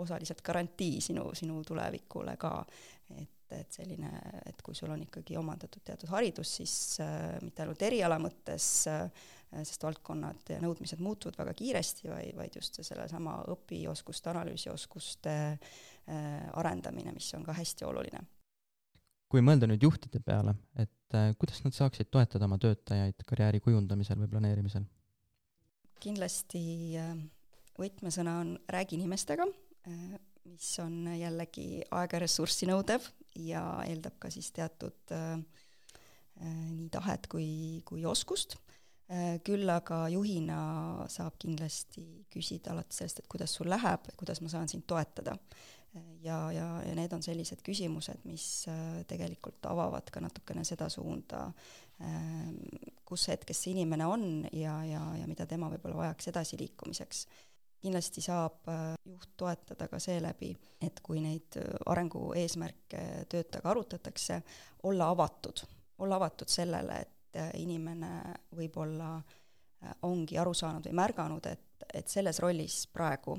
osaliselt 0.00 0.42
garantii 0.44 1.00
sinu, 1.04 1.30
sinu 1.36 1.62
tulevikule 1.64 2.34
ka, 2.40 2.52
et, 3.16 3.30
et 3.56 3.76
selline, 3.80 4.10
et 4.46 4.62
kui 4.62 4.76
sul 4.78 4.92
on 4.92 5.02
ikkagi 5.04 5.36
omandatud 5.40 5.84
teatud 5.84 6.10
haridus, 6.12 6.56
siis 6.60 6.74
äh, 7.04 7.36
mitte 7.44 7.64
ainult 7.64 7.82
eriala 7.86 8.18
mõttes 8.22 8.70
äh,, 8.90 9.06
sest 9.50 9.82
valdkonnad 9.82 10.52
ja 10.52 10.60
nõudmised 10.62 11.00
muutuvad 11.02 11.40
väga 11.40 11.56
kiiresti, 11.58 12.06
vaid, 12.12 12.36
vaid 12.38 12.58
just 12.60 12.78
sellesama 12.86 13.40
õpioskuste, 13.50 14.30
analüüsioskuste 14.30 15.38
äh, 15.50 16.44
arendamine, 16.60 17.16
mis 17.16 17.32
on 17.34 17.46
ka 17.46 17.56
hästi 17.58 17.88
oluline 17.88 18.22
kui 19.30 19.42
mõelda 19.46 19.68
nüüd 19.70 19.84
juhtide 19.86 20.20
peale, 20.26 20.56
et 20.80 21.14
äh, 21.16 21.30
kuidas 21.38 21.62
nad 21.62 21.76
saaksid 21.76 22.10
toetada 22.10 22.48
oma 22.48 22.58
töötajaid 22.60 23.22
karjääri 23.28 23.62
kujundamisel 23.62 24.18
või 24.24 24.32
planeerimisel? 24.32 24.88
kindlasti 26.00 26.60
äh, 26.96 27.12
võtmesõna 27.76 28.38
on 28.40 28.54
räägi 28.72 28.96
inimestega, 28.96 29.46
äh, 29.46 30.14
mis 30.48 30.70
on 30.82 31.04
jällegi 31.12 31.82
aega 31.92 32.18
ja 32.18 32.24
ressurssi 32.24 32.68
nõudev 32.70 33.04
ja 33.48 33.64
eeldab 33.86 34.18
ka 34.22 34.30
siis 34.32 34.50
teatud 34.56 35.14
nii 36.40 36.88
tahet 36.92 37.26
kui, 37.28 37.82
kui 37.84 38.04
oskust 38.08 38.56
küll 39.44 39.68
aga 39.68 40.04
juhina 40.12 40.60
saab 41.10 41.34
kindlasti 41.42 42.04
küsida 42.30 42.70
alati 42.72 42.96
sellest, 42.96 43.20
et 43.20 43.28
kuidas 43.28 43.52
sul 43.58 43.68
läheb, 43.68 44.06
kuidas 44.16 44.40
ma 44.40 44.52
saan 44.52 44.70
sind 44.70 44.86
toetada 44.88 45.34
ja, 46.22 46.52
ja, 46.52 46.66
ja 46.86 46.94
need 46.96 47.12
on 47.12 47.22
sellised 47.24 47.62
küsimused, 47.66 48.24
mis 48.28 48.46
äh, 48.70 49.00
tegelikult 49.10 49.66
avavad 49.68 50.10
ka 50.12 50.22
natukene 50.22 50.64
seda 50.66 50.90
suunda, 50.92 51.48
kus 53.04 53.26
hetkes 53.28 53.58
see 53.60 53.74
inimene 53.74 54.06
on 54.08 54.22
ja, 54.56 54.78
ja, 54.88 55.02
ja 55.18 55.26
mida 55.28 55.44
tema 55.44 55.68
võib-olla 55.68 55.98
vajaks 55.98 56.30
edasiliikumiseks. 56.30 57.26
Kindlasti 57.80 58.22
saab 58.24 58.68
äh, 58.68 58.94
juht 59.04 59.30
toetada 59.36 59.88
ka 59.88 59.98
seeläbi, 59.98 60.52
et 60.82 61.00
kui 61.02 61.22
neid 61.24 61.58
äh, 61.60 61.68
arengu 61.86 62.30
eesmärke 62.38 63.26
töötajaga 63.28 63.70
arutatakse, 63.70 64.42
olla 64.82 65.10
avatud, 65.14 65.64
olla 65.98 66.20
avatud 66.20 66.48
sellele, 66.48 67.00
et 67.00 67.16
inimene 67.54 68.08
võib-olla 68.58 69.12
ongi 70.02 70.34
aru 70.40 70.50
saanud 70.56 70.88
või 70.88 70.96
märganud, 70.98 71.44
et, 71.46 71.84
et 71.94 72.08
selles 72.10 72.40
rollis 72.42 72.80
praegu 72.90 73.36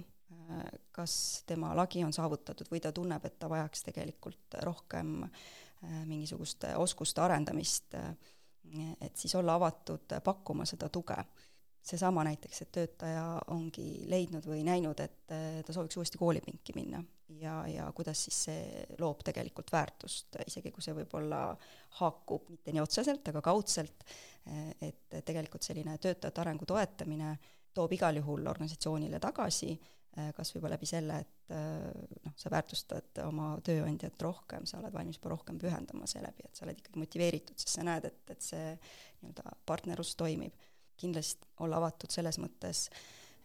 kas 0.92 1.44
tema 1.46 1.76
lagi 1.76 2.04
on 2.04 2.14
saavutatud 2.14 2.70
või 2.72 2.82
ta 2.84 2.92
tunneb, 2.92 3.26
et 3.26 3.40
ta 3.40 3.50
vajaks 3.50 3.86
tegelikult 3.88 4.58
rohkem 4.68 5.24
äh, 5.24 6.04
mingisuguste 6.06 6.76
oskuste 6.78 7.22
arendamist, 7.22 7.96
äh, 7.96 8.16
et 9.02 9.18
siis 9.18 9.36
olla 9.36 9.56
avatud 9.60 10.20
pakkuma 10.24 10.66
seda 10.66 10.90
tuge. 10.90 11.18
Seesama 11.84 12.24
näiteks, 12.28 12.62
et 12.64 12.72
töötaja 12.76 13.26
ongi 13.54 14.06
leidnud 14.10 14.46
või 14.48 14.62
näinud, 14.68 15.00
et 15.04 15.34
äh, 15.34 15.62
ta 15.66 15.74
sooviks 15.76 15.98
uuesti 15.98 16.20
koolipinki 16.22 16.76
minna 16.78 17.02
ja, 17.42 17.62
ja 17.68 17.88
kuidas 17.96 18.26
siis 18.28 18.42
see 18.48 18.84
loob 19.00 19.24
tegelikult 19.26 19.72
väärtust, 19.74 20.38
isegi 20.46 20.74
kui 20.74 20.84
see 20.84 20.96
võib-olla 20.98 21.46
haakub 22.02 22.52
mitte 22.52 22.76
nii 22.76 22.84
otseselt, 22.84 23.32
aga 23.32 23.42
kaudselt, 23.46 24.04
et 24.82 25.22
tegelikult 25.26 25.64
selline 25.64 25.96
töötajate 26.02 26.42
arengu 26.42 26.66
toetamine 26.66 27.36
toob 27.74 27.94
igal 27.94 28.18
juhul 28.18 28.48
organisatsioonile 28.52 29.20
tagasi 29.22 29.76
Äh, 30.20 30.34
kas 30.36 30.50
või 30.52 30.60
juba 30.60 30.70
läbi 30.74 30.88
selle, 30.90 31.22
et 31.24 31.54
äh, 31.56 32.16
noh, 32.26 32.34
sa 32.36 32.50
väärtustad 32.52 33.22
oma 33.24 33.54
tööandjat 33.64 34.20
rohkem, 34.26 34.66
sa 34.68 34.82
oled 34.82 34.92
valmis 34.92 35.16
juba 35.16 35.32
rohkem 35.32 35.60
pühendama 35.62 36.10
seeläbi, 36.10 36.50
et 36.50 36.58
sa 36.58 36.66
oled 36.66 36.82
ikkagi 36.82 37.00
motiveeritud, 37.00 37.56
sest 37.56 37.78
sa 37.78 37.86
näed, 37.88 38.10
et, 38.10 38.34
et 38.34 38.44
see 38.44 38.74
nii-öelda 39.22 39.54
partnerlus 39.72 40.12
toimib. 40.20 40.58
Kindlasti 41.02 41.50
olla 41.66 41.80
avatud 41.82 42.14
selles 42.14 42.38
mõttes, 42.42 42.86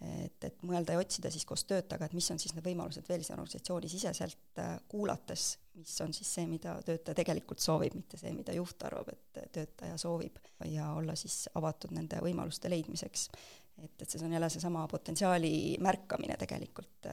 et, 0.01 0.45
et 0.45 0.65
mõelda 0.69 0.97
ja 0.97 1.01
otsida 1.01 1.31
siis 1.33 1.47
koos 1.49 1.65
töötajaga, 1.69 2.09
et 2.09 2.17
mis 2.17 2.29
on 2.33 2.41
siis 2.41 2.55
need 2.57 2.67
võimalused 2.67 3.09
veel 3.09 3.25
siin 3.25 3.39
organisatsiooni 3.39 3.91
siseselt 3.91 4.61
äh, 4.63 4.75
kuulates, 4.89 5.49
mis 5.77 5.95
on 6.05 6.15
siis 6.17 6.33
see, 6.39 6.47
mida 6.51 6.77
töötaja 6.87 7.17
tegelikult 7.23 7.65
soovib, 7.65 7.97
mitte 7.97 8.21
see, 8.21 8.33
mida 8.37 8.55
juht 8.57 8.85
arvab, 8.89 9.13
et 9.13 9.53
töötaja 9.57 9.97
soovib, 10.01 10.39
ja 10.69 10.93
olla 10.97 11.17
siis 11.19 11.47
avatud 11.57 11.97
nende 11.97 12.21
võimaluste 12.25 12.73
leidmiseks. 12.73 13.29
Et, 13.77 13.93
et 14.01 14.09
see 14.09 14.23
on 14.25 14.33
jälle 14.33 14.49
seesama 14.49 14.87
potentsiaali 14.89 15.77
märkamine 15.85 16.39
tegelikult, 16.41 17.11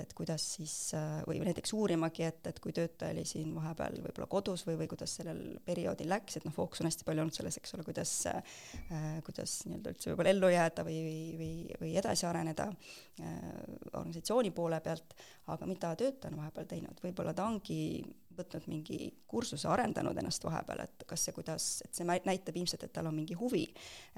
et, 0.00 0.12
kuidas 0.16 0.44
siis, 0.56 0.74
või 1.28 1.40
näiteks 1.44 1.74
uurimagi, 1.76 2.24
et, 2.28 2.46
et 2.48 2.60
kui 2.62 2.74
töötaja 2.76 3.14
oli 3.14 3.24
siin 3.28 3.50
vahepeal 3.56 3.98
võib-olla 3.98 4.28
kodus 4.30 4.64
või, 4.68 4.78
või 4.82 4.88
kuidas 4.92 5.16
sellel 5.18 5.42
perioodil 5.66 6.08
läks, 6.12 6.38
et 6.38 6.46
noh, 6.48 6.54
fookus 6.54 6.82
on 6.82 6.88
hästi 6.88 7.06
palju 7.08 7.24
olnud 7.24 7.36
selles, 7.36 7.58
eks 7.60 7.76
ole, 7.76 7.86
kuidas 7.86 8.14
äh,, 8.30 8.56
kuidas 9.26 9.58
nii-öelda 9.66 9.94
üldse 9.94 10.12
võib-olla 10.12 10.34
ellu 10.34 10.52
jääda 10.54 10.86
või, 10.88 10.98
või, 11.06 11.20
või, 11.42 11.52
või 11.82 11.92
edasi 12.00 12.26
areneda 12.28 12.68
äh, 12.70 13.36
organisatsiooni 13.92 14.54
poole 14.56 14.80
pealt, 14.84 15.16
aga 15.52 15.68
mida 15.68 15.94
töötaja 15.98 16.32
on 16.32 16.42
vahepeal 16.44 16.68
teinud, 16.72 17.04
võib-olla 17.04 17.36
ta 17.36 17.48
ongi 17.50 17.82
võtnud 18.36 18.68
mingi 18.70 18.98
kursuse, 19.28 19.68
arendanud 19.68 20.18
ennast 20.18 20.44
vahepeal, 20.46 20.84
et 20.86 21.04
kas 21.08 21.26
see, 21.26 21.34
kuidas, 21.36 21.68
et 21.84 21.94
see 21.96 22.06
näitab 22.06 22.56
ilmselt, 22.56 22.86
et 22.86 22.94
tal 22.94 23.10
on 23.10 23.16
mingi 23.16 23.36
huvi, 23.38 23.64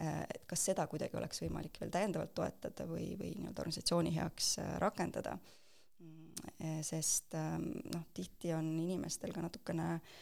äh, 0.01 0.23
et 0.29 0.47
kas 0.51 0.69
seda 0.71 0.87
kuidagi 0.91 1.19
oleks 1.21 1.43
võimalik 1.45 1.81
veel 1.81 1.93
täiendavalt 1.95 2.35
toetada 2.37 2.87
või, 2.91 3.13
või 3.21 3.35
nii-öelda 3.35 3.65
organisatsiooni 3.65 4.15
heaks 4.19 4.55
äh, 4.63 4.75
rakendada. 4.83 5.37
Mm, 6.45 6.81
sest 6.85 7.35
ähm, 7.39 7.71
noh, 7.93 8.07
tihti 8.15 8.53
on 8.57 8.67
inimestel 8.83 9.33
ka 9.33 9.43
natukene 9.45 9.89
äh, 9.95 10.15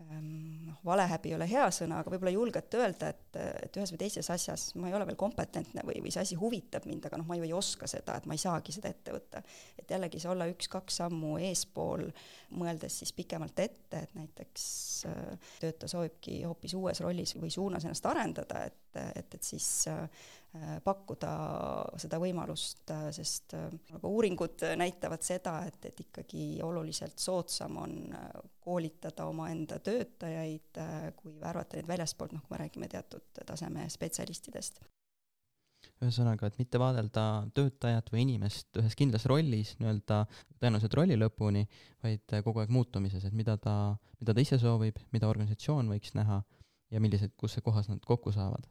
Ehm, 0.00 0.66
noh, 0.66 0.78
valehäbi 0.84 1.30
ei 1.30 1.34
ole 1.36 1.46
hea 1.46 1.66
sõna, 1.70 2.00
aga 2.02 2.10
võib-olla 2.10 2.32
julgete 2.34 2.80
öelda, 2.80 3.12
et, 3.14 3.36
et 3.62 3.76
ühes 3.78 3.92
või 3.94 4.00
teises 4.00 4.26
asjas 4.34 4.64
ma 4.74 4.88
ei 4.90 4.96
ole 4.98 5.06
veel 5.06 5.18
kompetentne 5.20 5.84
või, 5.86 6.00
või 6.02 6.10
see 6.10 6.24
asi 6.24 6.38
huvitab 6.38 6.88
mind, 6.90 7.06
aga 7.06 7.20
noh, 7.20 7.28
ma 7.28 7.38
ju 7.38 7.46
ei 7.46 7.54
oska 7.54 7.86
seda, 7.86 8.16
et 8.18 8.26
ma 8.26 8.34
ei 8.34 8.42
saagi 8.42 8.74
seda 8.74 8.90
ette 8.90 9.14
võtta. 9.14 9.44
et 9.78 9.94
jällegi 9.94 10.18
see 10.18 10.32
olla 10.32 10.48
üks-kaks 10.50 10.98
sammu 10.98 11.36
eespool, 11.46 12.08
mõeldes 12.58 12.98
siis 13.04 13.14
pikemalt 13.14 13.62
ette, 13.62 14.02
et 14.02 14.18
näiteks 14.18 14.64
äh, 15.12 15.50
töötaja 15.62 15.94
soovibki 15.94 16.40
hoopis 16.42 16.74
uues 16.74 17.04
rollis 17.06 17.36
või 17.38 17.54
suunas 17.54 17.86
ennast 17.86 18.10
arendada, 18.10 18.64
et, 18.66 18.98
et, 19.14 19.38
et 19.38 19.52
siis 19.54 19.68
äh, 19.94 20.08
Äh, 20.08 20.43
pakkuda 20.84 21.30
seda 21.98 22.18
võimalust, 22.22 22.84
äh, 22.94 23.08
sest 23.14 23.56
äh, 23.58 23.66
aga 23.96 24.10
uuringud 24.10 24.62
näitavad 24.78 25.24
seda, 25.26 25.56
et, 25.66 25.80
et 25.90 26.02
ikkagi 26.06 26.60
oluliselt 26.62 27.18
soodsam 27.18 27.80
on 27.82 27.94
koolitada 28.64 29.26
omaenda 29.28 29.80
töötajaid, 29.84 30.78
kui 31.18 31.34
värvata 31.40 31.76
neid 31.78 31.88
väljaspoolt, 31.88 32.36
noh, 32.36 32.44
kui 32.44 32.54
me 32.54 32.60
räägime 32.62 32.88
teatud 32.92 33.42
taseme 33.46 33.88
spetsialistidest. 33.92 34.78
ühesõnaga, 36.00 36.48
et 36.48 36.56
mitte 36.58 36.78
vaadelda 36.80 37.24
töötajat 37.54 38.08
või 38.12 38.22
inimest 38.24 38.78
ühes 38.80 38.96
kindlas 38.98 39.26
rollis 39.30 39.74
nii-öelda 39.80 40.22
tõenäoliselt 40.62 40.96
rolli 40.96 41.18
lõpuni, 41.18 41.66
vaid 42.02 42.38
kogu 42.46 42.62
aeg 42.62 42.72
muutumises, 42.72 43.26
et 43.26 43.34
mida 43.36 43.58
ta, 43.58 43.96
mida 44.20 44.34
ta 44.34 44.46
ise 44.46 44.58
soovib, 44.62 45.02
mida 45.12 45.28
organisatsioon 45.28 45.90
võiks 45.92 46.14
näha 46.16 46.40
ja 46.94 47.02
millised, 47.02 47.34
kus 47.36 47.58
kohas 47.64 47.90
nad 47.92 48.00
kokku 48.06 48.32
saavad 48.32 48.64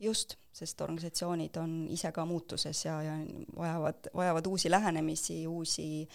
just, 0.00 0.36
sest 0.52 0.80
organisatsioonid 0.80 1.56
on 1.60 1.74
ise 1.92 2.12
ka 2.12 2.24
muutuses 2.26 2.84
ja, 2.84 3.00
ja 3.04 3.16
vajavad, 3.56 4.10
vajavad 4.16 4.46
uusi 4.46 4.70
lähenemisi, 4.70 5.46
uusi 5.46 6.08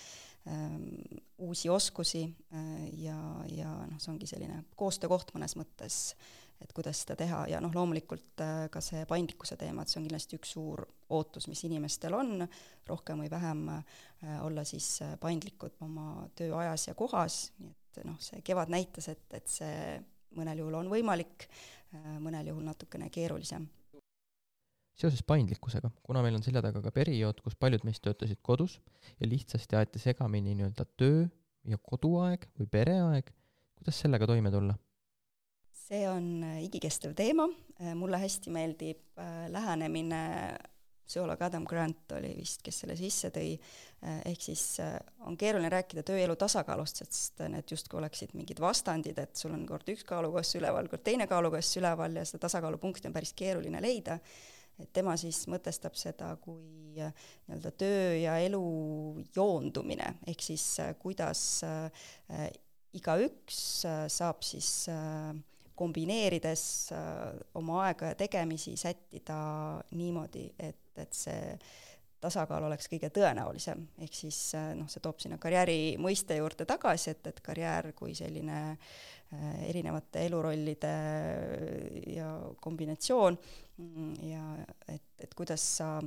ähm, 0.47 0.89
uusi 1.37 1.69
oskusi 1.69 2.23
äh, 2.53 2.87
ja, 3.01 3.19
ja 3.51 3.75
noh, 3.89 3.99
see 3.99 4.13
ongi 4.13 4.29
selline 4.29 4.63
koostöökoht 4.79 5.33
mõnes 5.35 5.55
mõttes, 5.59 6.15
et 6.61 6.71
kuidas 6.73 7.01
seda 7.03 7.17
teha. 7.19 7.43
Ja 7.51 7.61
noh, 7.63 7.73
loomulikult 7.75 8.43
äh, 8.43 8.65
ka 8.71 8.81
see 8.83 9.03
paindlikkuse 9.09 9.57
teema, 9.59 9.83
et 9.83 9.91
see 9.91 9.99
on 10.01 10.07
kindlasti 10.07 10.39
üks 10.39 10.55
suur 10.55 10.85
ootus, 11.15 11.49
mis 11.51 11.63
inimestel 11.67 12.15
on, 12.17 12.47
rohkem 12.87 13.23
või 13.23 13.31
vähem 13.31 13.65
äh, 13.75 14.03
olla 14.45 14.65
siis 14.67 14.89
äh, 15.05 15.15
paindlikud 15.21 15.77
oma 15.85 16.27
tööajas 16.37 16.89
ja 16.89 16.97
kohas, 16.97 17.39
nii 17.59 17.73
et 17.73 18.03
noh, 18.07 18.19
see 18.23 18.41
kevad 18.45 18.71
näitas, 18.73 19.09
et, 19.11 19.25
et 19.35 19.51
see 19.51 19.97
mõnel 20.35 20.59
juhul 20.59 20.81
on 20.81 20.91
võimalik, 20.91 21.47
mõnel 22.19 22.51
juhul 22.51 22.63
natukene 22.65 23.10
keerulisem 23.10 23.67
seoses 24.95 25.23
paindlikkusega, 25.27 25.89
kuna 26.03 26.21
meil 26.23 26.38
on 26.38 26.43
selja 26.45 26.62
taga 26.63 26.79
ka 26.84 26.91
periood, 26.95 27.41
kus 27.43 27.58
paljud 27.60 27.84
meist 27.84 28.03
töötasid 28.05 28.39
kodus 28.45 28.77
ja 29.19 29.27
lihtsasti 29.27 29.75
aeti 29.75 29.99
segamini 29.99 30.55
nii-öelda 30.55 30.86
töö 30.95 31.25
ja 31.67 31.79
koduaeg 31.91 32.47
või 32.60 32.69
pereaeg, 32.71 33.31
kuidas 33.75 33.99
sellega 34.05 34.27
toime 34.29 34.53
tulla? 34.53 34.77
see 35.86 36.05
on 36.10 36.41
äh, 36.41 36.62
igikestev 36.65 37.13
teema, 37.17 37.45
äh, 37.77 37.93
mulle 37.97 38.17
hästi 38.17 38.49
meeldib 38.53 39.19
äh, 39.21 39.45
lähenemine, 39.53 40.21
psühholoog 41.07 41.41
Adam 41.45 41.65
Grant 41.69 42.15
oli 42.17 42.31
vist, 42.37 42.63
kes 42.65 42.81
selle 42.83 42.95
sisse 42.99 43.29
tõi, 43.33 43.53
ehk 44.25 44.41
siis 44.41 44.63
on 45.25 45.37
keeruline 45.37 45.69
rääkida 45.71 46.03
tööelu 46.05 46.35
tasakaalust, 46.39 47.03
sest 47.03 47.45
need 47.49 47.69
justkui 47.71 47.99
oleksid 48.01 48.35
mingid 48.37 48.59
vastandid, 48.61 49.17
et 49.21 49.37
sul 49.37 49.53
on 49.55 49.63
kord 49.69 49.89
üks 49.93 50.05
kaalukass 50.07 50.57
üleval, 50.59 50.89
kord 50.91 51.05
teine 51.05 51.29
kaalukass 51.29 51.77
üleval 51.79 52.19
ja 52.19 52.25
seda 52.25 52.45
tasakaalupunkti 52.47 53.09
on 53.09 53.15
päris 53.15 53.33
keeruline 53.37 53.81
leida. 53.81 54.19
Et 54.81 54.91
tema 54.91 55.15
siis 55.19 55.45
mõtestab 55.47 55.95
seda 55.95 56.33
kui 56.41 56.99
äh, 56.99 57.13
nii-öelda 57.47 57.71
töö 57.79 58.11
ja 58.19 58.35
elu 58.43 58.61
joondumine, 59.35 60.17
ehk 60.27 60.43
siis 60.43 60.65
äh, 60.83 60.91
kuidas 60.99 61.63
äh, 61.63 62.49
igaüks 62.95 63.59
saab 64.11 64.43
siis 64.47 64.87
kombineerides 65.75 66.61
oma 67.59 67.81
aega 67.83 68.13
ja 68.13 68.15
tegemisi 68.15 68.77
sättida 68.79 69.35
niimoodi, 69.99 70.45
et, 70.55 70.79
et 71.01 71.17
see 71.17 71.58
tasakaal 72.25 72.63
oleks 72.65 72.88
kõige 72.89 73.12
tõenäolisem, 73.13 73.84
ehk 74.01 74.15
siis 74.17 74.39
noh, 74.77 74.88
see 74.89 75.03
toob 75.03 75.19
sinna 75.21 75.38
karjääri 75.41 75.97
mõiste 76.01 76.39
juurde 76.39 76.65
tagasi, 76.65 77.12
et, 77.13 77.27
et 77.29 77.41
karjäär 77.45 77.91
kui 77.97 78.15
selline 78.17 78.62
äh, 78.71 79.51
erinevate 79.67 80.23
elurollide 80.25 80.95
ja 82.15 82.31
kombinatsioon 82.63 83.38
Mm, 83.77 84.13
ja 84.23 84.41
et, 84.88 85.03
et 85.19 85.34
kuidas 85.36 85.63
sa, 85.77 85.99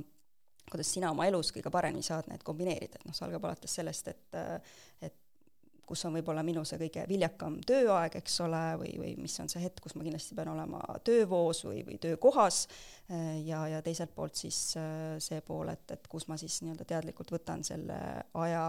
kuidas 0.71 0.89
sina 0.89 1.11
oma 1.13 1.27
elus 1.29 1.51
kõige 1.53 1.69
paremini 1.73 2.01
saad 2.05 2.29
need 2.31 2.41
kombineerida, 2.45 2.97
et 2.97 3.05
noh, 3.05 3.13
see 3.13 3.27
algab 3.27 3.45
alates 3.45 3.75
sellest, 3.77 4.09
et 4.09 4.39
et 5.05 5.17
kus 5.89 6.05
on 6.05 6.13
võib-olla 6.17 6.43
minu 6.45 6.61
see 6.67 6.77
kõige 6.83 7.03
viljakam 7.09 7.57
tööaeg, 7.65 8.19
eks 8.21 8.39
ole, 8.45 8.61
või, 8.81 8.93
või 9.01 9.13
mis 9.23 9.35
on 9.41 9.49
see 9.51 9.63
hetk, 9.63 9.81
kus 9.83 9.97
ma 9.97 10.05
kindlasti 10.05 10.37
pean 10.37 10.51
olema 10.53 10.81
töövoos 11.07 11.63
või, 11.65 11.81
või 11.87 11.97
töökohas, 12.01 12.61
ja, 13.45 13.63
ja 13.73 13.81
teiselt 13.85 14.13
poolt 14.15 14.37
siis 14.37 14.59
see 15.25 15.41
pool, 15.45 15.73
et, 15.73 15.85
et 15.95 16.09
kus 16.11 16.29
ma 16.29 16.37
siis 16.37 16.61
nii-öelda 16.61 16.85
teadlikult 16.89 17.33
võtan 17.33 17.65
selle 17.65 17.99
aja 18.37 18.65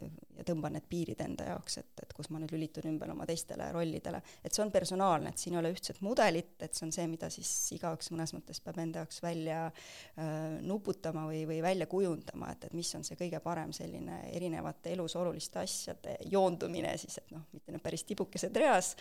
ja 0.00 0.44
tõmban 0.46 0.74
need 0.76 0.86
piirid 0.88 1.20
enda 1.24 1.46
jaoks, 1.50 1.76
et, 1.82 1.90
et 2.02 2.12
kus 2.16 2.30
ma 2.32 2.40
nüüd 2.40 2.52
lülitun 2.54 2.88
ümber 2.90 3.12
oma 3.12 3.26
teistele 3.28 3.66
rollidele. 3.74 4.22
et 4.44 4.54
see 4.54 4.62
on 4.64 4.72
personaalne, 4.72 5.32
et 5.32 5.42
siin 5.42 5.56
ei 5.56 5.60
ole 5.60 5.72
ühtset 5.74 6.00
mudelit, 6.04 6.54
et 6.64 6.74
see 6.76 6.86
on 6.86 6.94
see, 6.94 7.06
mida 7.10 7.30
siis 7.32 7.50
igaüks 7.76 8.10
mõnes 8.14 8.32
mõttes 8.36 8.62
peab 8.64 8.80
enda 8.82 9.04
jaoks 9.04 9.20
välja 9.24 9.60
äh, 9.66 10.30
nuputama 10.66 11.26
või, 11.28 11.42
või 11.50 11.60
välja 11.64 11.88
kujundama, 11.90 12.52
et, 12.54 12.68
et 12.70 12.76
mis 12.78 12.94
on 12.96 13.04
see 13.06 13.18
kõige 13.20 13.42
parem 13.44 13.74
selline 13.76 14.22
erinevate 14.32 14.94
elus 14.96 15.16
oluliste 15.20 15.62
asjade 15.62 16.16
joondumine 16.30 16.96
siis, 17.00 17.20
et 17.22 17.36
noh, 17.36 17.46
mitte 17.52 17.74
need 17.74 17.84
päris 17.84 18.06
tibukesed 18.08 18.56
reas 18.56 18.94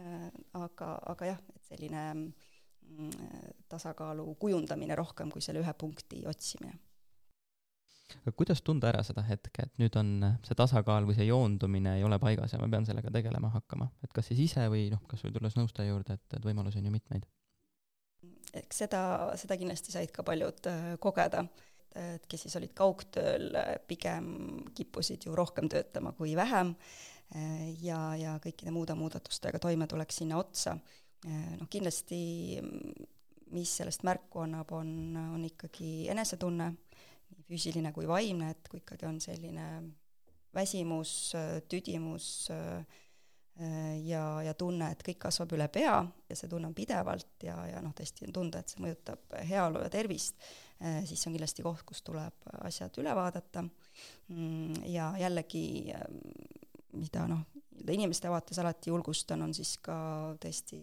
äh,, 0.00 0.28
aga, 0.62 0.96
aga 1.12 1.32
jah, 1.34 1.46
et 1.54 1.72
selline 1.72 2.08
mm, 2.16 3.54
tasakaalu 3.68 4.32
kujundamine 4.40 4.96
rohkem 4.96 5.32
kui 5.34 5.44
selle 5.44 5.64
ühe 5.64 5.76
punkti 5.78 6.24
otsimine 6.28 6.78
aga 8.22 8.32
kuidas 8.38 8.62
tunda 8.62 8.90
ära 8.90 9.02
seda 9.06 9.24
hetke, 9.26 9.66
et 9.66 9.80
nüüd 9.82 9.96
on 9.98 10.12
see 10.46 10.56
tasakaal 10.58 11.08
või 11.08 11.16
see 11.18 11.26
joondumine 11.28 11.96
ei 11.98 12.04
ole 12.06 12.18
paigas 12.22 12.54
ja 12.54 12.60
ma 12.60 12.68
pean 12.70 12.86
sellega 12.86 13.10
tegelema 13.14 13.50
hakkama, 13.54 13.88
et 14.04 14.12
kas 14.14 14.30
siis 14.30 14.44
ise 14.46 14.66
või 14.72 14.86
noh, 14.92 15.02
kas 15.10 15.24
või 15.26 15.34
tulles 15.34 15.56
nõustaja 15.58 15.90
juurde, 15.90 16.18
et, 16.18 16.38
et 16.38 16.46
võimalusi 16.46 16.80
on 16.82 16.90
ju 16.90 16.94
mitmeid? 16.94 17.26
eks 18.56 18.84
seda, 18.84 19.00
seda 19.36 19.56
kindlasti 19.60 19.92
said 19.92 20.12
ka 20.14 20.24
paljud 20.26 20.68
äh, 20.70 20.92
kogeda, 21.02 21.42
et 21.96 22.24
kes 22.28 22.46
siis 22.46 22.56
olid 22.58 22.72
kaugtööl, 22.76 23.50
pigem 23.88 24.30
kippusid 24.76 25.26
ju 25.26 25.34
rohkem 25.36 25.68
töötama 25.72 26.12
kui 26.16 26.34
vähem 26.36 26.72
äh, 26.72 27.66
ja, 27.82 28.00
ja 28.16 28.36
kõikide 28.42 28.72
muude 28.74 28.96
muudatustega 28.96 29.60
toimetulek 29.62 30.14
sinna 30.14 30.40
otsa. 30.40 30.76
Äh, 31.26 31.52
noh, 31.60 31.68
kindlasti 31.72 32.20
mis 33.54 33.76
sellest 33.78 34.02
märku 34.06 34.42
annab, 34.42 34.72
on, 34.74 34.88
on 35.36 35.44
ikkagi 35.46 36.08
enesetunne 36.12 36.72
nii 37.32 37.46
füüsiline 37.48 37.92
kui 37.96 38.08
vaimne, 38.08 38.52
et 38.54 38.68
kui 38.70 38.82
ikkagi 38.82 39.08
on 39.08 39.20
selline 39.22 39.66
väsimus, 40.56 41.34
tüdimus 41.68 42.48
ja, 44.04 44.22
ja 44.44 44.54
tunne, 44.58 44.90
et 44.92 45.02
kõik 45.04 45.18
kasvab 45.26 45.54
üle 45.56 45.66
pea 45.72 45.96
ja 46.04 46.36
see 46.36 46.48
tunne 46.50 46.68
on 46.68 46.76
pidevalt 46.76 47.44
ja, 47.46 47.56
ja 47.70 47.82
noh, 47.84 47.94
tõesti 47.96 48.26
on 48.26 48.34
tunda, 48.36 48.60
et 48.60 48.72
see 48.72 48.82
mõjutab 48.84 49.36
heaolu 49.48 49.84
ja 49.84 49.90
tervist, 49.92 50.36
siis 51.08 51.16
see 51.16 51.30
on 51.30 51.36
kindlasti 51.38 51.64
koht, 51.64 51.84
kus 51.88 52.02
tuleb 52.04 52.50
asjad 52.68 52.96
üle 53.00 53.14
vaadata. 53.16 53.64
Ja 54.84 55.08
jällegi, 55.16 55.64
mida 57.00 57.24
noh, 57.30 57.46
inimeste 57.88 58.28
vaates 58.32 58.60
alati 58.60 58.92
julgustan, 58.92 59.44
on 59.46 59.56
siis 59.56 59.76
ka 59.84 59.96
tõesti 60.42 60.82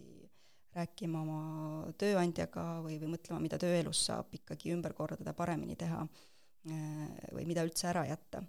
rääkima 0.74 1.20
oma 1.22 1.40
tööandjaga 1.98 2.80
või, 2.82 2.98
või 2.98 3.12
mõtlema, 3.14 3.38
mida 3.42 3.58
tööelus 3.62 4.00
saab 4.08 4.34
ikkagi 4.34 4.72
ümber 4.74 4.96
korraldada, 4.98 5.36
paremini 5.36 5.76
teha 5.78 6.02
või 6.64 7.44
mida 7.48 7.64
üldse 7.66 7.88
ära 7.90 8.06
jätta. 8.08 8.42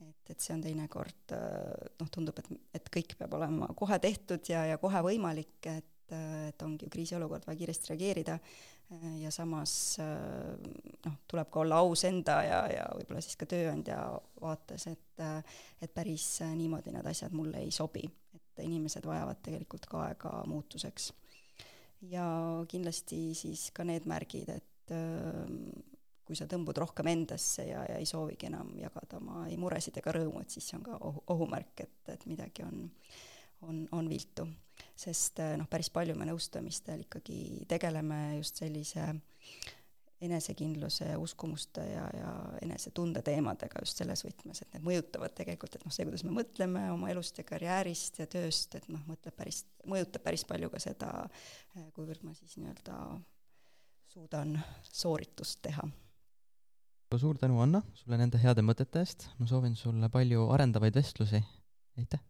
et, 0.00 0.30
et 0.30 0.40
see 0.40 0.54
on 0.54 0.62
teinekord 0.62 1.34
äh, 1.34 1.90
noh, 2.00 2.08
tundub, 2.12 2.38
et, 2.38 2.48
et 2.76 2.88
kõik 2.92 3.16
peab 3.18 3.34
olema 3.38 3.68
kohe 3.74 3.98
tehtud 3.98 4.46
ja, 4.50 4.66
ja 4.68 4.78
kohe 4.78 5.00
võimalik, 5.02 5.58
et, 5.72 6.14
et 6.50 6.62
ongi 6.62 6.86
ju 6.86 6.92
kriisiolukord, 6.92 7.46
vaja 7.48 7.58
kiiresti 7.58 7.92
reageerida 7.92 8.36
äh, 8.36 9.16
ja 9.22 9.32
samas 9.34 9.96
noh, 9.98 11.16
tuleb 11.26 11.50
ka 11.50 11.62
olla 11.64 11.80
aus 11.82 12.04
enda 12.06 12.38
ja, 12.46 12.60
ja 12.70 12.86
võib-olla 12.94 13.24
siis 13.24 13.38
ka 13.40 13.48
tööandja 13.50 14.02
vaates, 14.40 14.86
et 14.92 15.02
et 15.80 15.92
päris 15.96 16.42
niimoodi 16.52 16.92
need 16.92 17.06
asjad 17.08 17.32
mulle 17.32 17.62
ei 17.64 17.70
sobi, 17.72 18.02
et 18.36 18.60
inimesed 18.60 19.06
vajavad 19.08 19.40
tegelikult 19.42 19.86
ka 19.88 20.02
aega 20.10 20.32
muutuseks. 20.46 21.12
ja 22.12 22.26
kindlasti 22.68 23.32
siis 23.34 23.70
ka 23.72 23.84
need 23.88 24.04
märgid, 24.04 24.52
et 24.52 24.92
kui 26.26 26.36
sa 26.38 26.48
tõmbud 26.50 26.78
rohkem 26.82 27.06
endasse 27.12 27.68
ja, 27.68 27.84
ja 27.86 28.00
ei 28.00 28.06
soovigi 28.08 28.48
enam 28.50 28.72
jagada 28.80 29.20
oma 29.20 29.46
ei 29.46 29.56
muresid 29.60 29.96
ega 30.00 30.14
rõõmu, 30.16 30.42
et 30.42 30.52
siis 30.52 30.66
see 30.68 30.78
on 30.78 30.84
ka 30.86 30.98
ohu, 31.06 31.22
ohumärk, 31.32 31.86
et, 31.86 31.98
et 32.12 32.26
midagi 32.26 32.66
on, 32.66 32.86
on, 33.68 33.82
on 33.94 34.08
viltu. 34.10 34.46
sest 34.96 35.40
eh, 35.40 35.54
noh, 35.56 35.68
päris 35.70 35.90
palju 35.92 36.16
me 36.18 36.26
nõustamistel 36.28 37.06
ikkagi 37.06 37.66
tegeleme 37.68 38.38
just 38.40 38.58
sellise 38.60 39.06
enesekindluse 40.26 41.10
uskumuste 41.20 41.82
ja, 41.84 42.06
ja 42.16 42.30
enesetunde 42.64 43.20
teemadega 43.22 43.82
just 43.84 44.00
selles 44.00 44.24
võtmes, 44.24 44.62
et 44.62 44.72
need 44.74 44.86
mõjutavad 44.88 45.34
tegelikult, 45.36 45.76
et 45.76 45.84
noh, 45.84 45.92
see, 45.92 46.08
kuidas 46.08 46.24
me 46.24 46.32
mõtleme 46.38 46.86
oma 46.94 47.10
elust 47.12 47.38
ja 47.38 47.44
karjäärist 47.46 48.22
ja 48.22 48.26
tööst, 48.32 48.74
et 48.80 48.88
noh, 48.88 49.04
mõtleb 49.10 49.36
päris, 49.36 49.62
mõjutab 49.86 50.24
päris 50.24 50.46
palju 50.48 50.72
ka 50.72 50.80
seda, 50.82 51.12
eh, 51.76 51.86
kuivõrd 51.94 52.24
ma 52.26 52.34
siis 52.34 52.56
nii-öelda 52.56 52.98
suudan 54.16 54.56
sooritust 54.88 55.60
teha 55.68 55.84
suur 57.14 57.38
tänu, 57.38 57.60
Anna, 57.62 57.82
sulle 57.94 58.18
nende 58.18 58.40
heade 58.42 58.64
mõtete 58.66 59.00
eest, 59.04 59.28
ma 59.38 59.46
soovin 59.46 59.76
sulle 59.78 60.10
palju 60.12 60.48
arendavaid 60.56 60.98
vestlusi, 60.98 61.40
aitäh! 61.98 62.20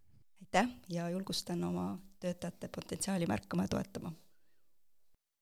aitäh 0.45 0.69
ja 0.93 1.09
julgustan 1.11 1.65
oma 1.65 1.89
töötajate 2.21 2.69
potentsiaali 2.69 3.27
märkama 3.27 3.65
ja 3.67 3.75
toetama 3.77 4.13